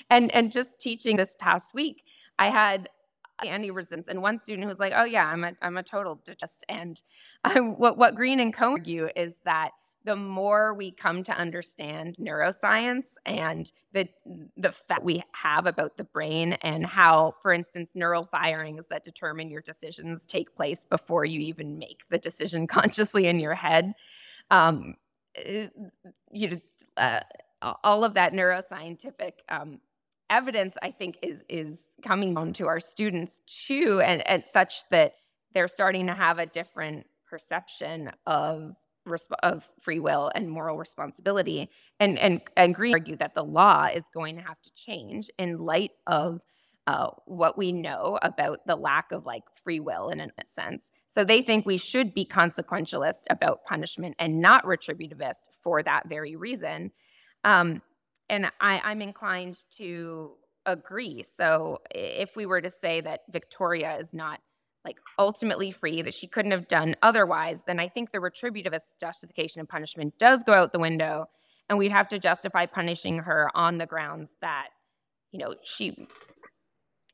[0.09, 2.03] And and just teaching this past week,
[2.39, 2.89] I had
[3.43, 6.21] any resistance and one student who was like, "Oh yeah, I'm a I'm a total
[6.39, 7.01] just." And
[7.43, 9.71] um, what what Greene and Cohen argue is that
[10.03, 14.07] the more we come to understand neuroscience and the
[14.57, 19.51] the fact we have about the brain and how, for instance, neural firings that determine
[19.51, 23.93] your decisions take place before you even make the decision consciously in your head.
[24.49, 24.95] Um,
[25.35, 25.67] eh,
[26.31, 26.61] you
[26.97, 27.21] uh,
[27.61, 29.79] all of that neuroscientific um,
[30.29, 35.13] evidence, I think, is is coming on to our students too, and, and such that
[35.53, 38.75] they're starting to have a different perception of
[39.41, 41.69] of free will and moral responsibility.
[41.99, 45.57] And and and Greene argue that the law is going to have to change in
[45.57, 46.41] light of
[46.87, 50.91] uh, what we know about the lack of like free will in a sense.
[51.09, 56.35] So they think we should be consequentialist about punishment and not retributivist for that very
[56.35, 56.91] reason.
[57.43, 57.81] Um,
[58.29, 60.31] and I, I'm inclined to
[60.65, 61.23] agree.
[61.23, 64.39] So if we were to say that Victoria is not
[64.85, 69.61] like ultimately free that she couldn't have done otherwise, then I think the retributivist justification
[69.61, 71.29] of punishment does go out the window,
[71.69, 74.69] and we'd have to justify punishing her on the grounds that,
[75.31, 76.07] you know, she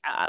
[0.08, 0.28] uh,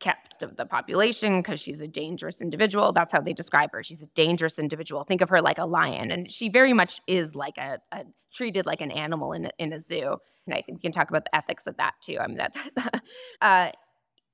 [0.00, 2.92] kept of the population because she's a dangerous individual.
[2.92, 3.82] That's how they describe her.
[3.82, 5.04] She's a dangerous individual.
[5.04, 8.66] Think of her like a lion, and she very much is like a, a treated
[8.66, 10.16] like an animal in a, in a zoo.
[10.46, 12.18] And I think we can talk about the ethics of that too.
[12.20, 13.02] I mean, that
[13.40, 13.70] uh,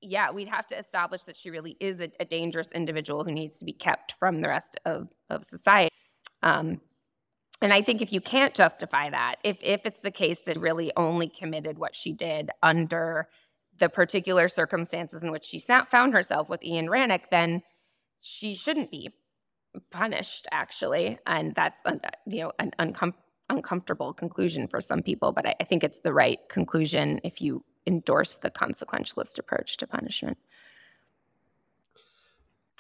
[0.00, 3.58] yeah, we'd have to establish that she really is a, a, dangerous individual who needs
[3.58, 5.90] to be kept from the rest of, of society.
[6.42, 6.80] Um,
[7.60, 10.90] and I think if you can't justify that, if if it's the case that really
[10.96, 13.28] only committed what she did under
[13.78, 17.62] the particular circumstances in which she found herself with Iain Rannoch, then
[18.20, 19.10] she shouldn't be
[19.90, 21.18] punished actually.
[21.26, 21.80] And that's
[22.26, 23.14] you know an uncom-
[23.48, 25.32] uncomfortable conclusion for some people.
[25.32, 29.86] But I, I think it's the right conclusion if you endorse the consequentialist approach to
[29.86, 30.38] punishment.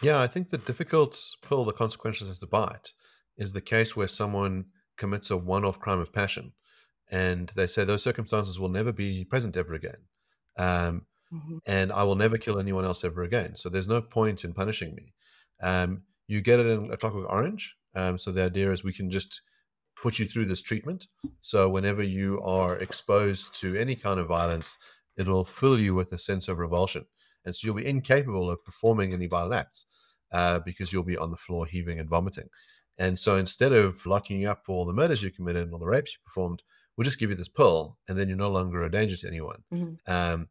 [0.00, 2.92] Yeah i think the difficult pill the consequentialist has to bite
[3.36, 6.52] is the case where someone commits a one-off crime of passion
[7.10, 10.08] and they say those circumstances will never be present ever again
[10.56, 11.58] um, mm-hmm.
[11.66, 14.94] and i will never kill anyone else ever again so there's no point in punishing
[14.94, 15.12] me
[15.62, 17.74] um, you get it in a clockwork orange.
[17.94, 19.42] Um, so the idea is we can just
[20.00, 21.06] put you through this treatment.
[21.40, 24.78] So whenever you are exposed to any kind of violence,
[25.16, 27.04] it'll fill you with a sense of revulsion.
[27.44, 29.84] And so you'll be incapable of performing any violent acts
[30.32, 32.48] uh, because you'll be on the floor heaving and vomiting.
[32.98, 35.78] And so instead of locking you up for all the murders you committed and all
[35.78, 36.62] the rapes you performed,
[36.96, 39.62] we'll just give you this pill and then you're no longer a danger to anyone.
[39.72, 40.12] Mm-hmm.
[40.12, 40.48] Um,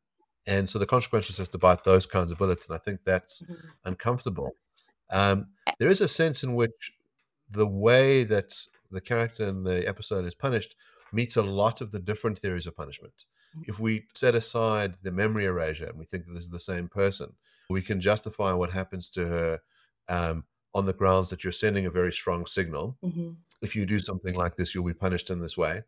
[0.47, 2.67] and so the consequences is to bite those kinds of bullets.
[2.67, 3.67] And I think that's mm-hmm.
[3.85, 4.51] uncomfortable.
[5.11, 5.47] Um,
[5.79, 6.91] there is a sense in which
[7.49, 8.53] the way that
[8.89, 10.75] the character in the episode is punished
[11.13, 13.25] meets a lot of the different theories of punishment.
[13.57, 13.63] Mm.
[13.67, 16.87] If we set aside the memory erasure and we think that this is the same
[16.87, 17.33] person,
[17.69, 19.59] we can justify what happens to her
[20.07, 22.97] um, on the grounds that you're sending a very strong signal.
[23.03, 23.31] Mm-hmm.
[23.61, 25.83] If you do something like this, you'll be punished in this way.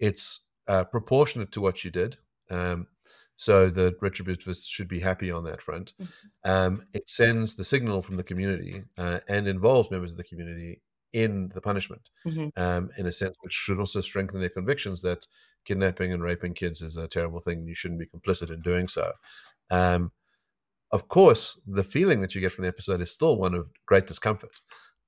[0.00, 2.16] It's uh, proportionate to what you did.
[2.50, 2.88] Um,
[3.36, 5.94] so the retributivists should be happy on that front.
[6.00, 6.50] Mm-hmm.
[6.50, 10.82] Um, it sends the signal from the community uh, and involves members of the community
[11.12, 12.48] in the punishment, mm-hmm.
[12.62, 15.26] um, in a sense, which should also strengthen their convictions that
[15.64, 17.66] kidnapping and raping kids is a terrible thing.
[17.66, 19.12] You shouldn't be complicit in doing so.
[19.70, 20.12] Um,
[20.92, 24.06] of course, the feeling that you get from the episode is still one of great
[24.06, 24.60] discomfort.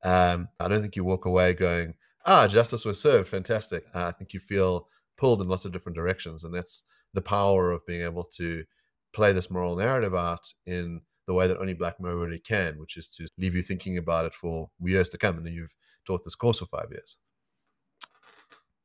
[0.05, 4.13] Um, I don't think you walk away going, "Ah, justice was served, fantastic." Uh, I
[4.13, 8.03] think you feel pulled in lots of different directions, and that's the power of being
[8.03, 8.65] able to
[9.13, 12.97] play this moral narrative out in the way that only Black Mirror really can, which
[12.97, 15.39] is to leave you thinking about it for years to come.
[15.39, 15.75] And you've
[16.07, 17.19] taught this course for five years.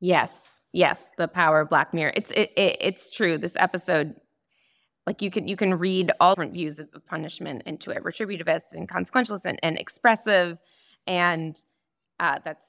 [0.00, 0.40] Yes,
[0.72, 2.12] yes, the power of Black Mirror.
[2.14, 3.38] It's it, it, it's true.
[3.38, 4.14] This episode,
[5.06, 8.88] like you can you can read all different views of, punishment into it, retributivist and
[8.88, 10.58] consequentialist and, and expressive,
[11.06, 11.60] and
[12.20, 12.68] uh, that's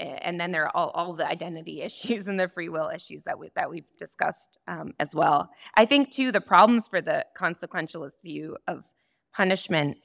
[0.00, 3.38] and then there are all, all the identity issues and the free will issues that
[3.38, 5.50] we that we've discussed um, as well.
[5.74, 8.84] I think too the problems for the consequentialist view of
[9.34, 9.98] punishment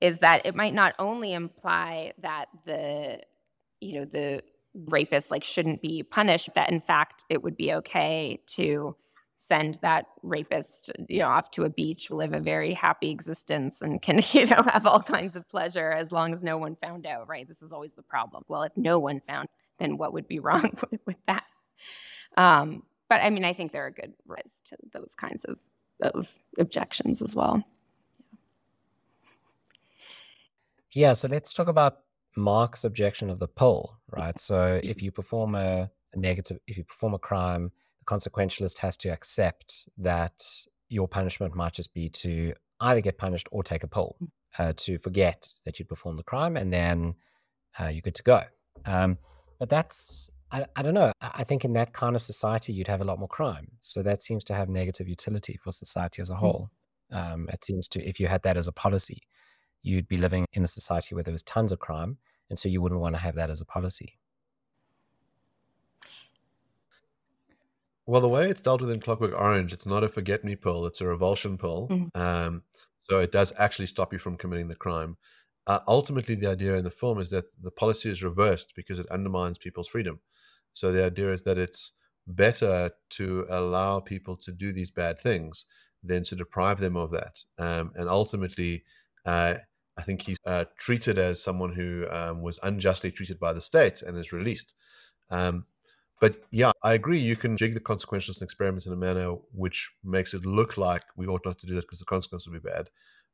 [0.00, 3.20] is that it might not only imply that the
[3.80, 4.42] you know the
[4.74, 8.96] rapist like shouldn't be punished, that in fact it would be okay to
[9.42, 14.02] send that rapist you know off to a beach live a very happy existence and
[14.02, 17.26] can you know have all kinds of pleasure as long as no one found out
[17.26, 17.48] right?
[17.48, 18.44] This is always the problem.
[18.48, 19.48] Well if no one found
[19.78, 21.44] then what would be wrong with, with that?
[22.36, 25.58] Um, but i mean i think there are good rise to those kinds of,
[26.02, 27.64] of objections as well.
[30.90, 32.00] Yeah so let's talk about
[32.36, 34.38] mark's objection of the poll right?
[34.38, 37.72] So if you perform a, a negative if you perform a crime
[38.06, 40.42] consequentialist has to accept that
[40.88, 44.28] your punishment might just be to either get punished or take a pill mm.
[44.58, 47.14] uh, to forget that you performed the crime and then
[47.78, 48.42] uh, you're good to go.
[48.84, 49.18] Um,
[49.58, 51.12] but that's, I, I, don't know.
[51.20, 53.72] I think in that kind of society, you'd have a lot more crime.
[53.82, 56.38] So that seems to have negative utility for society as a mm.
[56.38, 56.70] whole.
[57.12, 59.22] Um, it seems to, if you had that as a policy,
[59.82, 62.18] you'd be living in a society where there was tons of crime.
[62.48, 64.18] And so you wouldn't want to have that as a policy.
[68.10, 70.84] Well, the way it's dealt with in Clockwork Orange, it's not a forget me pill;
[70.84, 71.86] it's a revulsion pill.
[71.88, 72.20] Mm-hmm.
[72.20, 72.62] Um,
[72.98, 75.16] so it does actually stop you from committing the crime.
[75.64, 79.06] Uh, ultimately, the idea in the film is that the policy is reversed because it
[79.12, 80.18] undermines people's freedom.
[80.72, 81.92] So the idea is that it's
[82.26, 85.66] better to allow people to do these bad things
[86.02, 87.44] than to deprive them of that.
[87.58, 88.82] Um, and ultimately,
[89.24, 89.54] uh,
[89.96, 94.02] I think he's uh, treated as someone who um, was unjustly treated by the state
[94.02, 94.74] and is released.
[95.30, 95.66] Um,
[96.20, 97.18] but yeah, I agree.
[97.18, 101.26] You can jig the consequentialist experiments in a manner which makes it look like we
[101.26, 102.90] ought not to do that because the consequence would be bad.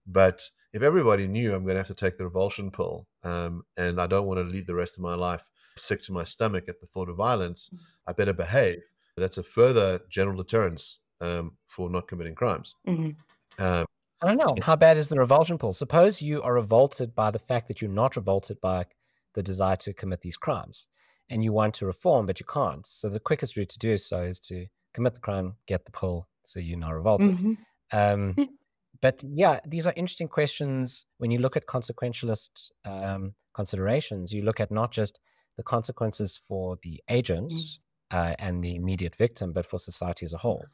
[0.07, 4.01] But if everybody knew I'm going to have to take the revulsion pill um, and
[4.01, 6.81] I don't want to lead the rest of my life sick to my stomach at
[6.81, 7.83] the thought of violence, mm-hmm.
[8.07, 8.83] I better behave.
[9.17, 12.77] That's a further general deterrence um, for not committing crimes.
[12.87, 13.63] Mm-hmm.
[13.63, 13.87] Um,
[14.23, 14.55] I don't know.
[14.63, 15.73] How bad is the revulsion pill?
[15.73, 18.87] Suppose you are revolted by the fact that you're not revolted by
[19.35, 20.87] the desire to commit these crimes
[21.31, 22.87] and you want to reform, but you can't.
[22.87, 26.29] So the quickest route to do so is to commit the crime, get the pill,
[26.43, 27.37] so you're not revolted.
[27.37, 27.55] Mm-hmm.
[27.93, 28.49] Um,
[29.01, 34.33] but yeah, these are interesting questions when you look at consequentialist um, considerations.
[34.33, 35.19] You look at not just
[35.57, 37.79] the consequences for the agent mm.
[38.11, 40.65] uh, and the immediate victim, but for society as a whole.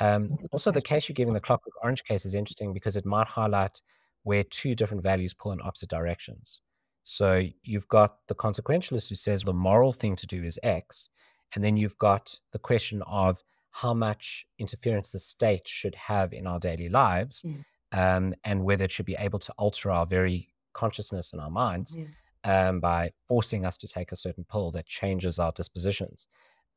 [0.00, 3.28] Um, also, the case you're giving, the Clockwork Orange case, is interesting because it might
[3.28, 3.80] highlight
[4.22, 6.60] where two different values pull in opposite directions.
[7.04, 11.10] So you've got the consequentialist who says the moral thing to do is X.
[11.54, 16.46] And then you've got the question of how much interference the state should have in
[16.46, 17.62] our daily lives mm.
[17.92, 21.96] um, and whether it should be able to alter our very consciousness and our minds
[22.44, 26.26] um, by forcing us to take a certain pill that changes our dispositions.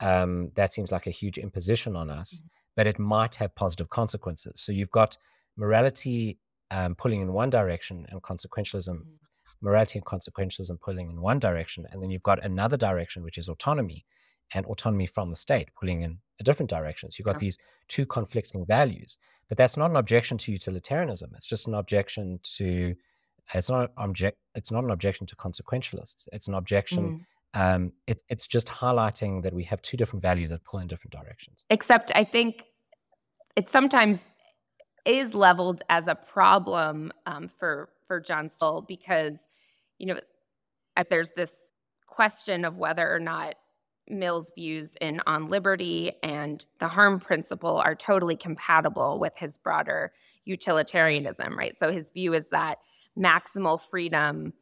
[0.01, 2.49] Um, that seems like a huge imposition on us, mm.
[2.75, 4.53] but it might have positive consequences.
[4.57, 5.17] So you've got
[5.55, 9.05] morality um, pulling in one direction and consequentialism mm
[9.62, 13.49] morality and consequentialism pulling in one direction, and then you've got another direction, which is
[13.49, 14.05] autonomy
[14.53, 17.12] and autonomy from the state pulling in a different direction.
[17.12, 17.39] So you've got yeah.
[17.39, 19.18] these two conflicting values.
[19.49, 21.32] But that's not an objection to utilitarianism.
[21.36, 22.95] It's just an objection to
[23.53, 26.28] it's not object it's not an objection to consequentialists.
[26.34, 27.76] It's an objection mm.
[27.76, 31.14] um, it, it's just highlighting that we have two different values that pull in different
[31.14, 31.66] directions.
[31.70, 32.64] Except I think
[33.55, 34.30] it sometimes
[35.05, 39.47] is leveled as a problem um, for for John Stuart because,
[39.97, 40.20] you know,
[41.10, 41.51] there's this
[42.08, 43.55] question of whether or not
[44.10, 50.14] Mill's views in on liberty and the harm principle are totally compatible with his broader
[50.45, 51.76] utilitarianism, right?
[51.76, 52.80] So his view is that
[53.18, 54.53] maximal freedom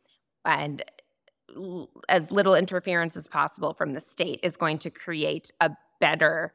[0.44, 0.84] and
[2.10, 6.54] as little interference as possible from the state is going to create a better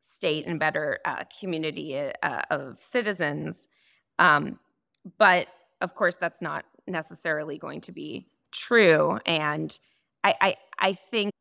[0.00, 3.68] state and better uh, community uh, of citizens.
[4.18, 4.58] Um,
[5.18, 5.48] but
[5.80, 9.18] of course, that's not necessarily going to be true.
[9.26, 9.76] And
[10.24, 11.32] I, I, I think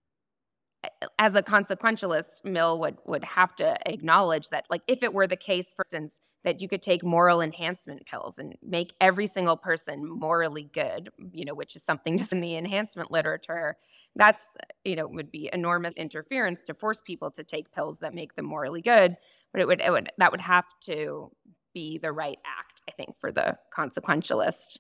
[1.20, 5.36] as a consequentialist, Mill would would have to acknowledge that, like, if it were the
[5.36, 10.08] case, for instance, that you could take moral enhancement pills and make every single person
[10.08, 13.78] morally good, you know, which is something just in the enhancement literature,
[14.16, 18.36] that's you know would be enormous interference to force people to take pills that make
[18.36, 19.18] them morally good.
[19.52, 21.32] But it would it would that would have to
[21.76, 24.78] be the right act, I think, for the consequentialist.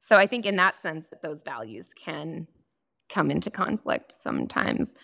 [0.00, 2.48] So I think in that sense that those values can
[3.08, 4.94] come into conflict sometimes.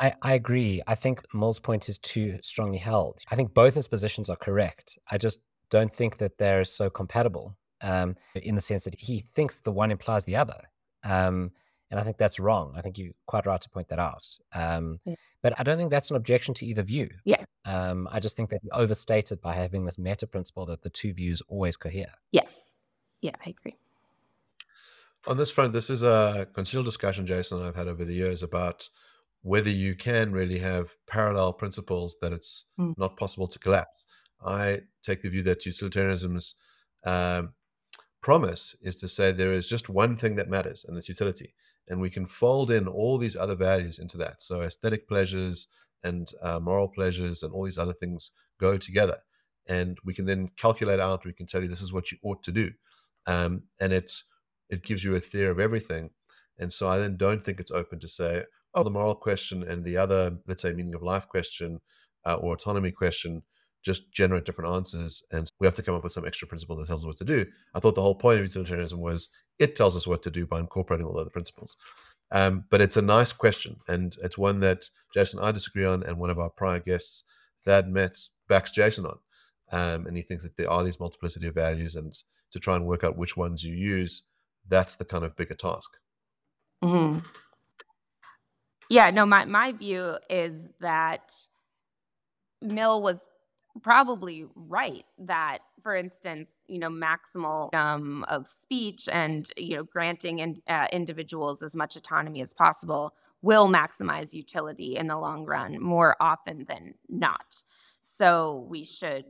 [0.00, 0.82] I, I agree.
[0.86, 3.20] I think Mill's point is too strongly held.
[3.30, 4.98] I think both his positions are correct.
[5.10, 5.38] I just
[5.70, 9.90] don't think that they're so compatible um, in the sense that he thinks the one
[9.90, 10.60] implies the other.
[11.04, 11.52] Um,
[11.90, 12.74] and I think that's wrong.
[12.76, 14.26] I think you're quite right to point that out.
[14.52, 15.14] Um, yeah.
[15.42, 17.08] But I don't think that's an objection to either view.
[17.24, 17.44] Yeah.
[17.64, 21.14] Um, I just think that you overstated by having this meta principle that the two
[21.14, 22.12] views always cohere.
[22.30, 22.76] Yes.
[23.22, 23.76] Yeah, I agree.
[25.26, 28.42] On this front, this is a continual discussion Jason and I've had over the years
[28.42, 28.88] about
[29.42, 32.96] whether you can really have parallel principles that it's mm.
[32.98, 34.04] not possible to collapse.
[34.44, 36.54] I take the view that utilitarianism's
[37.04, 37.54] um,
[38.20, 41.54] promise is to say there is just one thing that matters, and it's utility
[41.88, 44.42] and we can fold in all these other values into that.
[44.42, 45.68] So aesthetic pleasures
[46.02, 48.30] and uh, moral pleasures and all these other things
[48.60, 49.18] go together,
[49.66, 51.24] and we can then calculate out.
[51.24, 52.70] We can tell you this is what you ought to do,
[53.26, 54.24] um, and it's
[54.70, 56.10] it gives you a theory of everything.
[56.58, 59.84] And so I then don't think it's open to say, oh, the moral question and
[59.84, 61.80] the other, let's say, meaning of life question
[62.26, 63.42] uh, or autonomy question
[63.82, 66.86] just generate different answers and we have to come up with some extra principle that
[66.86, 67.46] tells us what to do.
[67.74, 70.60] I thought the whole point of utilitarianism was it tells us what to do by
[70.60, 71.76] incorporating all the other principles.
[72.30, 76.18] Um, but it's a nice question, and it's one that Jason I disagree on, and
[76.18, 77.24] one of our prior guests,
[77.64, 79.18] Thad Metz, backs Jason on.
[79.70, 82.14] Um, and he thinks that there are these multiplicity of values, and
[82.50, 84.24] to try and work out which ones you use,
[84.68, 85.96] that's the kind of bigger task.
[86.84, 87.20] Mm-hmm.
[88.90, 91.34] Yeah, no, my, my view is that
[92.62, 93.26] Mill was
[93.82, 100.40] probably right that for instance you know maximal um, of speech and you know granting
[100.40, 103.12] in, uh, individuals as much autonomy as possible
[103.42, 107.56] will maximize utility in the long run more often than not.
[108.02, 109.24] So we should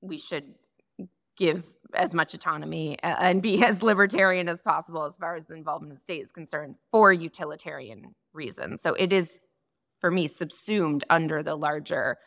[0.00, 0.54] we should
[1.36, 1.64] give
[1.94, 5.92] as much autonomy uh, and be as libertarian as possible as far as the involvement
[5.92, 8.82] of the state is concerned for utilitarian reasons.
[8.82, 9.38] So it is
[10.00, 12.18] for me subsumed under the larger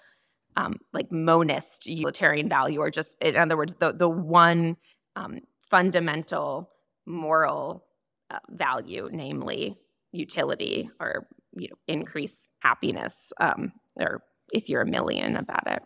[0.57, 4.77] um, like monist utilitarian value, or just in other words, the the one
[5.15, 5.39] um,
[5.69, 6.69] fundamental
[7.05, 7.85] moral
[8.29, 9.77] uh, value, namely
[10.11, 15.81] utility or you know increase happiness, um, or if you're a Millian about it.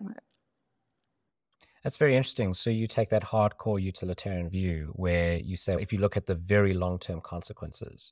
[1.83, 2.55] That's very interesting.
[2.55, 6.33] So you take that hardcore utilitarian view where you say if you look at the
[6.33, 8.11] very long term consequences,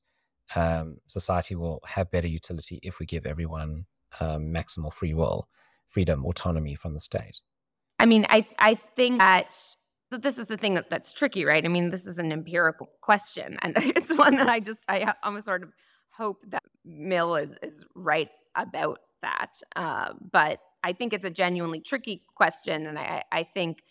[0.56, 3.86] um, society will have better utility if we give everyone
[4.20, 5.48] um, maximal free will
[5.94, 7.42] freedom, autonomy from the state?
[8.00, 9.56] I mean, I I think that
[10.10, 11.64] this is the thing that, that's tricky, right?
[11.64, 15.46] I mean, this is an empirical question, and it's one that I just I almost
[15.46, 15.70] sort of
[16.18, 19.54] hope that Mill is is right about that.
[19.76, 23.84] Uh, but I think it's a genuinely tricky question, and I I think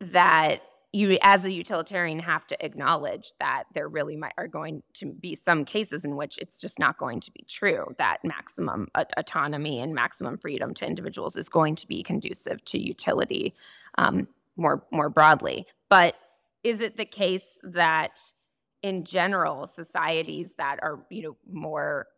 [0.00, 0.60] that
[0.92, 5.34] you as a utilitarian have to acknowledge that there really might are going to be
[5.34, 9.94] some cases in which it's just not going to be true that maximum autonomy and
[9.94, 13.54] maximum freedom to individuals is going to be conducive to utility
[13.98, 14.26] um,
[14.56, 15.66] more more broadly.
[15.88, 16.16] But
[16.64, 18.20] is it the case that
[18.82, 22.08] in general societies that are you know more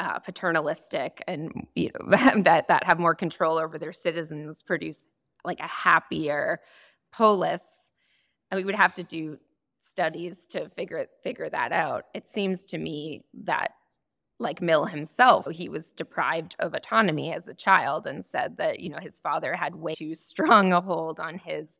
[0.00, 5.06] uh, paternalistic and you know that that have more control over their citizens produce
[5.44, 6.60] like a happier
[7.12, 7.83] polis
[8.54, 9.38] we would have to do
[9.80, 12.04] studies to figure figure that out.
[12.14, 13.72] It seems to me that
[14.40, 18.90] like mill himself he was deprived of autonomy as a child and said that you
[18.90, 21.78] know his father had way too strong a hold on his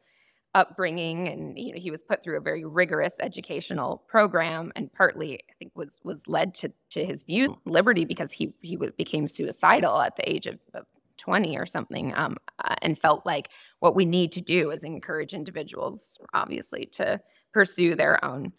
[0.54, 1.28] upbringing.
[1.28, 5.52] And you know he was put through a very rigorous educational program and partly i
[5.58, 10.16] think was was led to to his view liberty because he he became suicidal at
[10.16, 10.86] the age of, of
[11.18, 13.48] 20 or something um, uh, and felt like
[13.80, 17.20] what we need to do is encourage individuals obviously to
[17.52, 18.52] pursue their own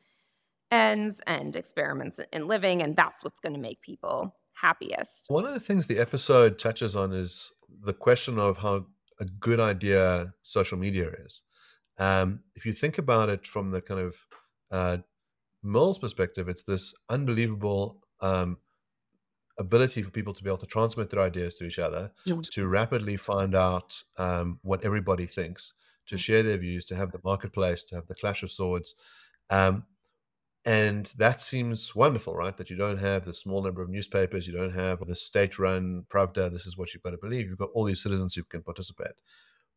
[0.72, 5.26] ends and experiments in living and that's what's going to make people happiest.
[5.28, 7.52] One of the things the episode touches on is
[7.84, 8.86] the question of how
[9.20, 11.42] a good idea social media is.
[11.98, 14.16] Um, if you think about it from the kind of
[14.72, 14.98] uh,
[15.64, 18.58] Mill's perspective, it's this unbelievable um,
[19.58, 22.12] ability for people to be able to transmit their ideas to each other,
[22.52, 25.74] to rapidly find out um, what everybody thinks,
[26.08, 26.20] to mm.
[26.20, 28.96] share their views, to have the marketplace, to have the clash of swords.
[29.50, 29.86] Um,
[30.66, 32.58] and that seems wonderful, right?
[32.58, 36.06] That you don't have the small number of newspapers, you don't have the state run
[36.10, 37.48] Pravda, this is what you've got to believe.
[37.48, 39.14] You've got all these citizens who can participate.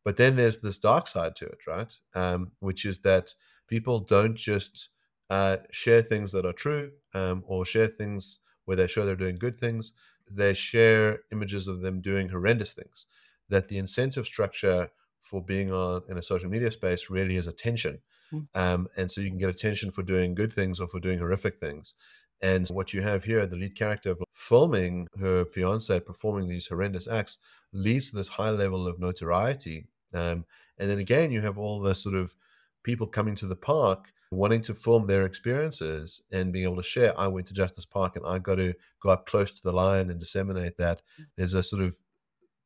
[0.03, 1.93] But then there's this dark side to it, right?
[2.15, 3.35] Um, which is that
[3.67, 4.89] people don't just
[5.29, 9.39] uh, share things that are true um, or share things where they show they're doing
[9.39, 9.93] good things.
[10.29, 13.07] They share images of them doing horrendous things.
[13.49, 18.01] That the incentive structure for being on in a social media space really is attention.
[18.31, 18.45] Mm.
[18.53, 21.59] Um, and so you can get attention for doing good things or for doing horrific
[21.59, 21.95] things.
[22.43, 27.39] And what you have here, the lead character filming her fiance performing these horrendous acts,
[27.73, 29.87] leads to this high level of notoriety.
[30.13, 30.45] Um,
[30.77, 32.35] and then again, you have all the sort of
[32.83, 37.19] people coming to the park wanting to film their experiences and being able to share.
[37.19, 40.09] I went to Justice Park and I got to go up close to the lion
[40.09, 41.01] and disseminate that.
[41.19, 41.25] Mm.
[41.35, 41.97] There's a sort of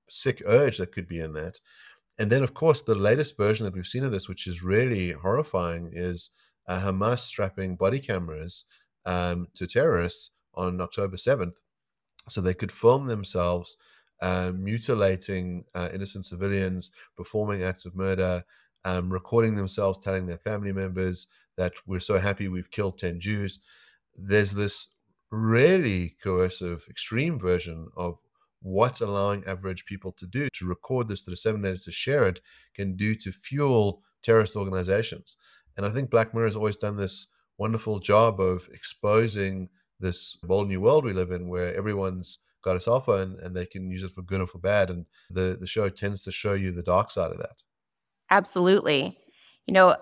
[0.09, 1.59] sick urge that could be in that.
[2.19, 5.11] And then, of course, the latest version that we've seen of this, which is really
[5.11, 6.29] horrifying, is
[6.67, 8.65] uh, Hamas strapping body cameras
[9.05, 11.53] um, to terrorists on October 7th
[12.29, 13.77] so they could film themselves
[14.21, 18.45] uh, mutilating uh, innocent civilians, performing acts of murder,
[18.85, 23.59] um, recording themselves telling their family members that we're so happy we've killed 10 Jews.
[24.15, 24.89] There's this
[25.31, 28.19] really coercive, extreme version of
[28.61, 32.39] what allowing average people to do to record this, to disseminate it, to share it
[32.73, 35.35] can do to fuel terrorist organizations.
[35.75, 37.27] And I think Black Mirror has always done this
[37.57, 42.79] wonderful job of exposing this bold new world we live in where everyone's got a
[42.79, 45.67] cell phone and they can use it for good or for bad and the the
[45.67, 47.61] show tends to show you the dark side of that
[48.29, 49.17] absolutely
[49.67, 49.95] you know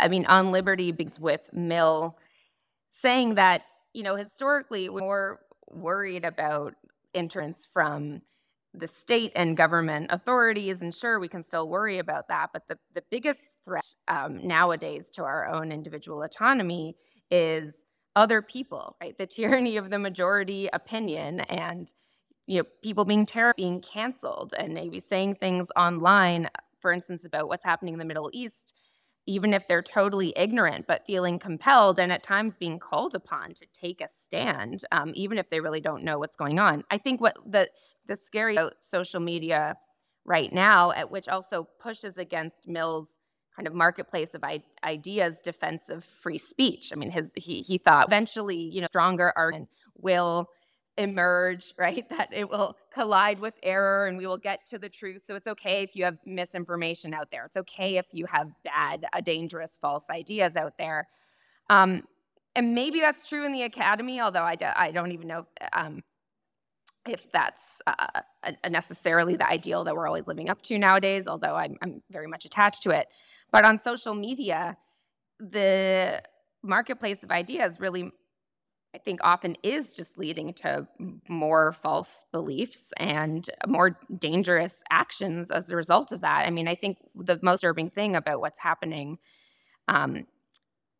[0.00, 2.16] i mean on liberty begins with mill
[2.90, 5.36] saying that you know historically we're
[5.70, 6.74] worried about
[7.14, 8.20] entrance from
[8.74, 12.78] the state and government authorities and sure we can still worry about that but the,
[12.94, 16.96] the biggest threat um, nowadays to our own individual autonomy
[17.30, 17.84] is
[18.14, 19.16] other people right?
[19.16, 21.92] The tyranny of the majority opinion and
[22.46, 26.48] you know people being terror being canceled and maybe saying things online
[26.80, 28.74] for instance about what's happening in the middle east
[29.28, 33.66] even if they're totally ignorant, but feeling compelled and at times being called upon to
[33.74, 36.82] take a stand, um, even if they really don't know what's going on.
[36.90, 37.68] I think what the
[38.06, 39.76] the scary about social media
[40.24, 43.18] right now, at which also pushes against Mill's
[43.54, 46.90] kind of marketplace of I- ideas defense of free speech.
[46.90, 50.48] I mean, his he he thought eventually, you know, stronger argument will
[50.98, 52.04] emerge, right?
[52.18, 55.22] That it will collide with error and we will get to the truth.
[55.24, 57.44] So it's okay if you have misinformation out there.
[57.44, 61.06] It's okay if you have bad, uh, dangerous, false ideas out there.
[61.70, 62.02] Um,
[62.56, 66.02] and maybe that's true in the academy, although I, do, I don't even know um,
[67.06, 68.22] if that's uh,
[68.68, 72.44] necessarily the ideal that we're always living up to nowadays, although I'm, I'm very much
[72.44, 73.06] attached to it.
[73.52, 74.76] But on social media,
[75.38, 76.22] the
[76.62, 78.10] marketplace of ideas really
[78.94, 80.86] I think often is just leading to
[81.28, 86.46] more false beliefs and more dangerous actions as a result of that.
[86.46, 89.18] I mean, I think the most disturbing thing about what's happening
[89.88, 90.26] um,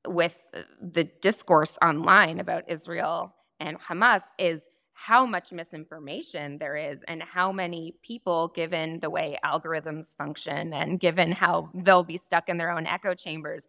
[0.06, 0.38] with
[0.80, 7.52] the discourse online about Israel and Hamas is how much misinformation there is and how
[7.52, 12.70] many people given the way algorithms function and given how they'll be stuck in their
[12.70, 13.68] own echo chambers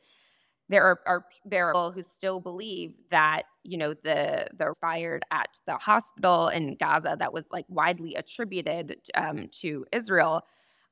[0.70, 5.24] there are, are there are people who still believe that you know the the fired
[5.32, 10.43] at the hospital in Gaza that was like widely attributed um, to Israel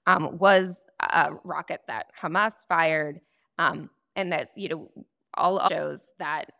[0.07, 3.19] um, was a rocket that Hamas fired,
[3.59, 4.91] um, and that you know
[5.35, 6.51] all shows that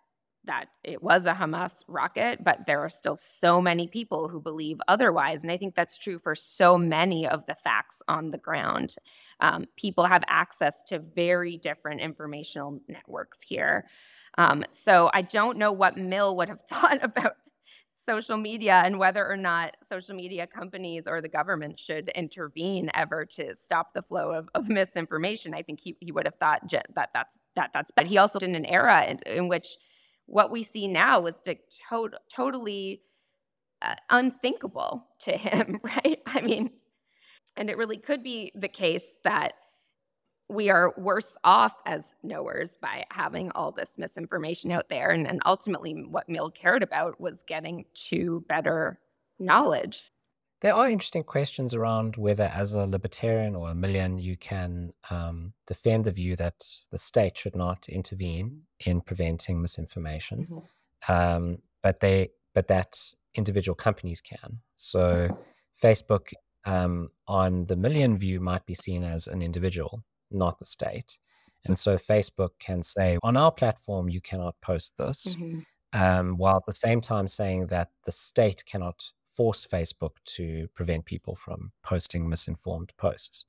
[0.48, 4.78] that it was a Hamas rocket, but there are still so many people who believe
[4.88, 5.44] otherwise.
[5.44, 8.96] And I think that's true for so many of the facts on the ground.
[9.40, 13.86] Um, people have access to very different informational networks here.
[14.38, 17.34] Um, so I don't know what Mill would have thought about
[18.08, 23.26] social media and whether or not social media companies or the government should intervene ever
[23.26, 25.54] to stop the flow of, of misinformation.
[25.54, 28.50] I think he, he would have thought that that's that that's but he also lived
[28.50, 29.78] in an era in, in which
[30.28, 31.56] what we see now was to,
[31.90, 33.02] to- totally
[33.82, 36.20] uh, unthinkable to him, right?
[36.26, 36.72] I mean,
[37.56, 39.54] and it really could be the case that
[40.50, 45.12] we are worse off as knowers by having all this misinformation out there.
[45.12, 49.00] And, and ultimately, what Mill cared about was getting to better
[49.40, 50.00] knowledge.
[50.62, 55.54] There are interesting questions around whether, as a libertarian or a Millian, you can um,
[55.68, 61.12] defend the view that the state should not intervene in preventing misinformation, mm-hmm.
[61.12, 64.62] um, but they but that individual companies can.
[64.76, 65.30] So,
[65.80, 66.34] Facebook
[66.66, 71.20] um, on the Millian view might be seen as an individual, not the state,
[71.66, 75.60] and so Facebook can say on our platform you cannot post this, mm-hmm.
[75.94, 81.06] Um, while at the same time saying that the state cannot force Facebook to prevent
[81.06, 83.46] people from posting misinformed posts.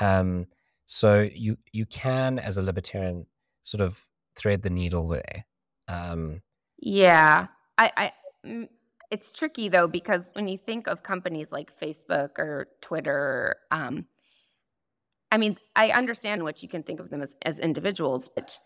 [0.00, 0.46] Um,
[0.86, 3.26] so you you can, as a libertarian,
[3.62, 4.04] sort of
[4.36, 5.46] thread the needle there.
[5.88, 6.42] Um,
[6.78, 8.12] yeah, I, I
[8.46, 8.68] mm,
[9.10, 14.06] it's tricky though because when you think of companies like Facebook or Twitter, um,
[15.32, 18.58] I mean, I understand what you can think of them as as individuals, but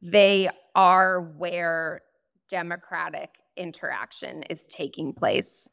[0.00, 2.02] they are where
[2.48, 5.68] democratic interaction is taking place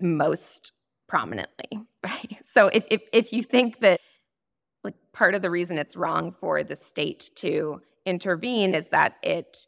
[0.00, 0.72] most
[1.08, 2.38] prominently, right?
[2.44, 4.00] So if if, if you think that
[4.84, 9.66] like part of the reason it's wrong for the state to intervene is that it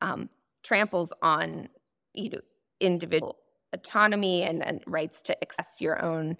[0.00, 0.28] um,
[0.62, 1.68] tramples on
[2.14, 2.40] you know
[2.80, 3.36] individual
[3.72, 6.36] autonomy and, and rights to access your own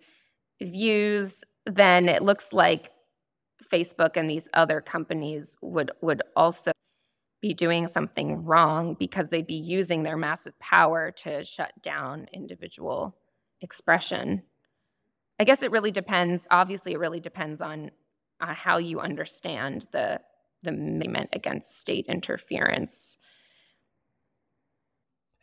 [0.61, 2.91] views, then it looks like
[3.73, 6.73] Facebook and these other companies would would also
[7.41, 13.17] be doing something wrong because they'd be using their massive power to shut down individual
[13.61, 14.43] expression.
[15.39, 16.47] I guess it really depends.
[16.51, 17.91] Obviously, it really depends on
[18.41, 20.21] uh, how you understand the
[20.63, 23.17] the movement against state interference.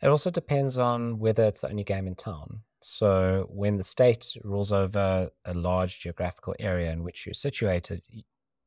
[0.00, 2.60] It also depends on whether it's the only game in town.
[2.80, 8.02] So, when the state rules over a large geographical area in which you're situated,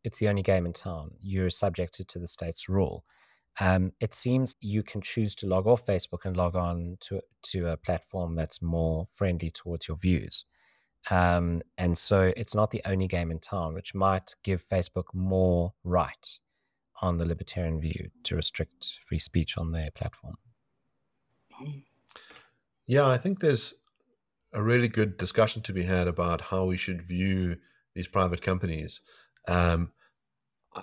[0.04, 1.12] it's the only game in town.
[1.22, 3.06] You're subjected to the state's rule
[3.60, 7.68] um, it seems you can choose to log off Facebook and log on to to
[7.68, 10.46] a platform that's more friendly towards your views.
[11.10, 15.74] Um, and so it's not the only game in town, which might give Facebook more
[15.84, 16.40] right
[17.02, 20.36] on the libertarian view to restrict free speech on their platform.
[22.86, 23.74] Yeah, I think there's
[24.54, 27.58] a really good discussion to be had about how we should view
[27.96, 29.02] these private companies.
[29.48, 29.92] Um,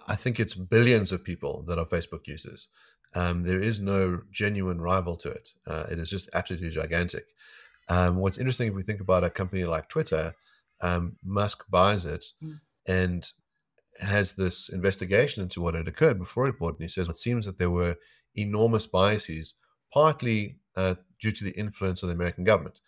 [0.06, 2.68] I think it's billions of people that are Facebook users.
[3.14, 5.50] Um, there is no genuine rival to it.
[5.66, 7.26] Uh, it is just absolutely gigantic.
[7.88, 10.34] Um, what's interesting if we think about a company like Twitter,
[10.80, 12.60] um, Musk buys it mm.
[12.86, 13.32] and
[14.00, 16.74] has this investigation into what had occurred before it bought.
[16.74, 17.96] And he says it seems that there were
[18.36, 19.54] enormous biases,
[19.92, 22.80] partly uh, due to the influence of the American government.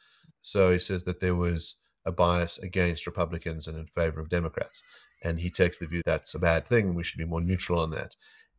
[0.42, 4.82] So he says that there was a bias against Republicans and in favor of Democrats.
[5.22, 6.94] And he takes the view that's a bad thing.
[6.94, 8.16] We should be more neutral on that.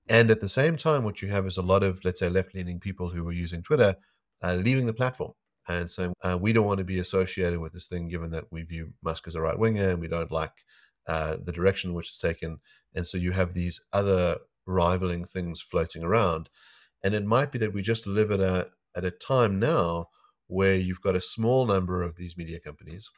[0.08, 2.54] And at the same time, what you have is a lot of, let's say, left
[2.54, 3.96] leaning people who are using Twitter
[4.44, 5.34] uh, leaving the platform
[5.68, 8.64] and saying, uh, we don't want to be associated with this thing, given that we
[8.64, 10.54] view Musk as a right winger and we don't like
[11.08, 12.60] uh, the direction which it's taken.
[12.96, 16.50] And so you have these other rivaling things floating around.
[17.04, 20.08] And it might be that we just live at a, at a time now
[20.48, 23.10] where you've got a small number of these media companies.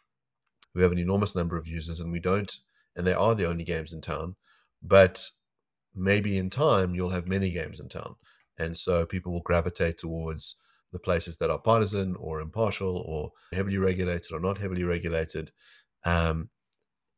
[0.74, 2.52] We have an enormous number of users, and we don't
[2.96, 4.36] and they are the only games in town.
[4.82, 5.30] But
[5.96, 8.16] maybe in time you'll have many games in town,
[8.58, 10.56] and so people will gravitate towards
[10.92, 15.52] the places that are partisan or impartial or heavily regulated or not heavily regulated,
[16.06, 16.50] um,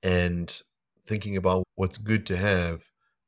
[0.01, 0.61] and
[1.07, 2.83] thinking about what's good to have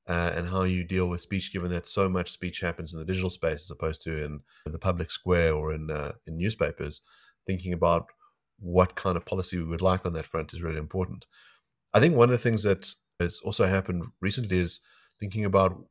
[0.07, 3.05] uh, and how you deal with speech, given that so much speech happens in the
[3.05, 7.01] digital space as opposed to in, in the public square or in uh, in newspapers.
[7.45, 8.07] Thinking about
[8.59, 11.25] what kind of policy we would like on that front is really important.
[11.93, 12.89] I think one of the things that
[13.19, 14.79] has also happened recently is
[15.19, 15.83] thinking about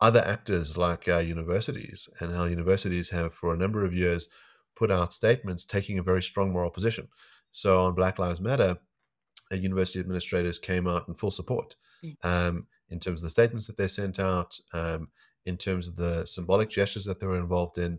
[0.00, 4.28] other actors like our universities and how universities have for a number of years
[4.76, 7.08] put out statements taking a very strong moral position.
[7.52, 8.78] So on Black Lives Matter,
[9.50, 12.16] university administrators came out in full support mm.
[12.22, 15.08] um, in terms of the statements that they sent out, um,
[15.44, 17.98] in terms of the symbolic gestures that they were involved in.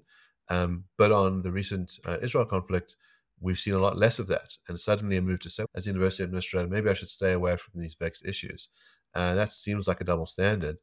[0.50, 2.96] Um, but on the recent uh, Israel conflict,
[3.42, 4.58] we've seen a lot less of that.
[4.68, 7.82] And suddenly a move to say, as university administrator, maybe I should stay away from
[7.82, 8.70] these vexed issues.
[9.14, 10.78] Uh, that seems like a double standard.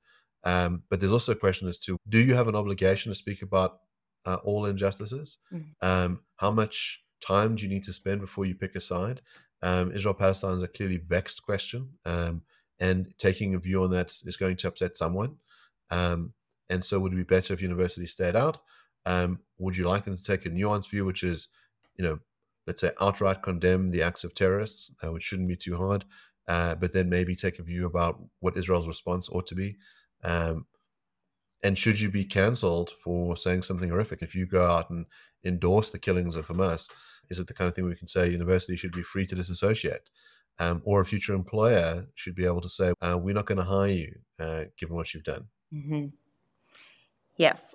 [0.45, 3.43] Um, but there's also a question as to do you have an obligation to speak
[3.43, 3.79] about
[4.27, 5.39] uh, all injustices?
[5.53, 5.87] Mm-hmm.
[5.87, 9.23] Um, how much time do you need to spend before you pick a side?
[9.63, 12.43] Um, Israel Palestine is a clearly vexed question, um,
[12.79, 15.37] and taking a view on that is going to upset someone.
[15.91, 16.35] Um,
[16.71, 18.59] and so, would it be better if universities stayed out?
[19.07, 21.49] Um, would you like them to take a nuanced view, which is,
[21.97, 22.21] you know,
[22.69, 26.05] let's say outright condemn the acts of terrorists, uh, which shouldn't be too hard,
[26.47, 29.79] uh, but then maybe take a view about what Israel's response ought to be?
[30.23, 30.67] Um,
[31.63, 35.07] and should you be cancelled for saying something horrific if you go out and
[35.43, 36.91] endorse the killings of Hamas?
[37.31, 40.11] Is it the kind of thing we can say university should be free to disassociate?
[40.59, 43.65] Um, or a future employer should be able to say, uh, we're not going to
[43.65, 45.47] hire you uh, given what you've done?
[45.73, 46.07] Mm-hmm.
[47.39, 47.75] Yes,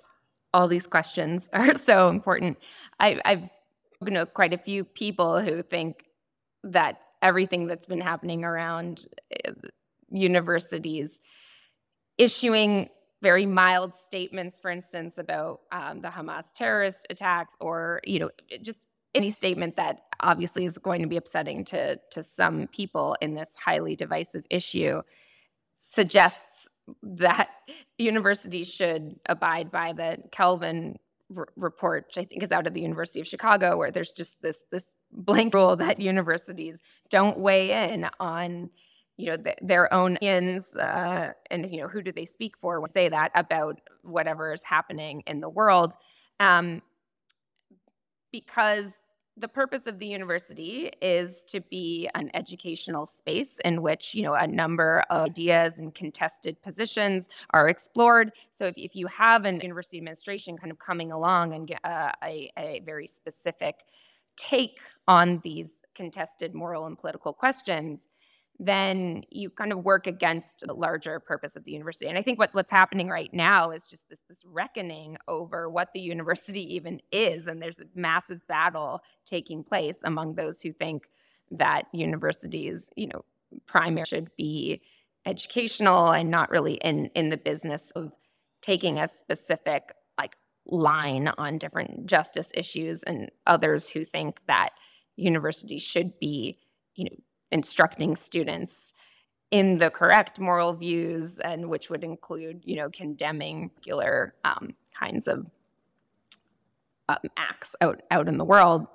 [0.52, 2.58] all these questions are so important.
[3.00, 3.48] I, I've
[4.04, 6.04] spoken to quite a few people who think
[6.62, 9.06] that everything that's been happening around
[9.46, 9.52] uh,
[10.10, 11.20] universities
[12.18, 12.90] issuing
[13.22, 18.30] very mild statements, for instance, about um, the Hamas terrorist attacks, or you know,
[18.62, 18.78] just
[19.14, 23.50] any statement that obviously is going to be upsetting to to some people in this
[23.64, 25.00] highly divisive issue,
[25.78, 26.68] suggests
[27.02, 27.48] that
[27.98, 30.96] universities should abide by the Kalven
[31.56, 34.62] report, which I think is out of the University of Chicago, where there's just this
[34.70, 38.70] this blank rule that universities don't weigh in on
[39.16, 42.80] you know th- their own ins uh, and you know who do they speak for
[42.80, 45.94] when say that about whatever is happening in the world.
[46.40, 46.82] Um,
[48.32, 48.98] because
[49.36, 54.34] the purpose of the university is to be an educational space in which you know
[54.34, 58.32] a number of ideas and contested positions are explored.
[58.52, 62.12] So if, if you have an university administration kind of coming along and get uh,
[62.22, 63.76] a, a very specific
[64.36, 64.78] take
[65.08, 68.08] on these contested moral and political questions
[68.58, 72.06] then you kind of work against the larger purpose of the university.
[72.06, 75.88] And I think what, what's happening right now is just this, this reckoning over what
[75.92, 77.46] the university even is.
[77.46, 81.04] And there's a massive battle taking place among those who think
[81.50, 83.24] that universities, you know,
[83.66, 84.82] primary should be
[85.26, 88.12] educational and not really in, in the business of
[88.62, 90.36] taking a specific like
[90.66, 94.70] line on different justice issues and others who think that
[95.16, 96.58] universities should be,
[96.94, 97.16] you know,
[97.54, 98.92] instructing students
[99.50, 105.28] in the correct moral views and which would include you know condemning particular um, kinds
[105.28, 105.46] of
[107.08, 108.86] um, acts out out in the world.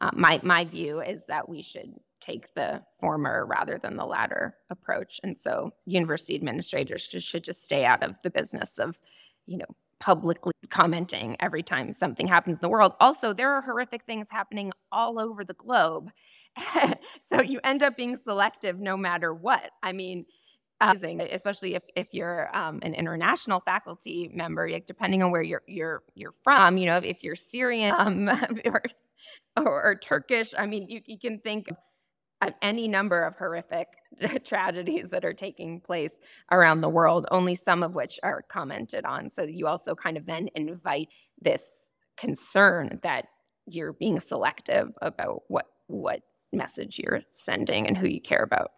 [0.00, 4.56] Uh, my my view is that we should take the former rather than the latter
[4.70, 5.20] approach.
[5.22, 9.00] And so university administrators just, should just stay out of the business of
[9.46, 9.66] you know
[10.00, 12.94] publicly commenting every time something happens in the world.
[13.00, 16.10] Also there are horrific things happening all over the globe
[17.26, 19.70] so you end up being selective no matter what.
[19.82, 20.26] I mean,
[20.80, 26.02] especially if, if you're um, an international faculty member, like depending on where you're you're
[26.14, 26.76] you're from.
[26.76, 28.28] You know, if you're Syrian um,
[28.64, 28.82] or,
[29.56, 31.66] or, or Turkish, I mean, you, you can think
[32.42, 33.88] of any number of horrific
[34.44, 37.26] tragedies that are taking place around the world.
[37.30, 39.30] Only some of which are commented on.
[39.30, 41.08] So you also kind of then invite
[41.40, 43.26] this concern that
[43.66, 46.20] you're being selective about what what
[46.54, 48.70] message you're sending and who you care about.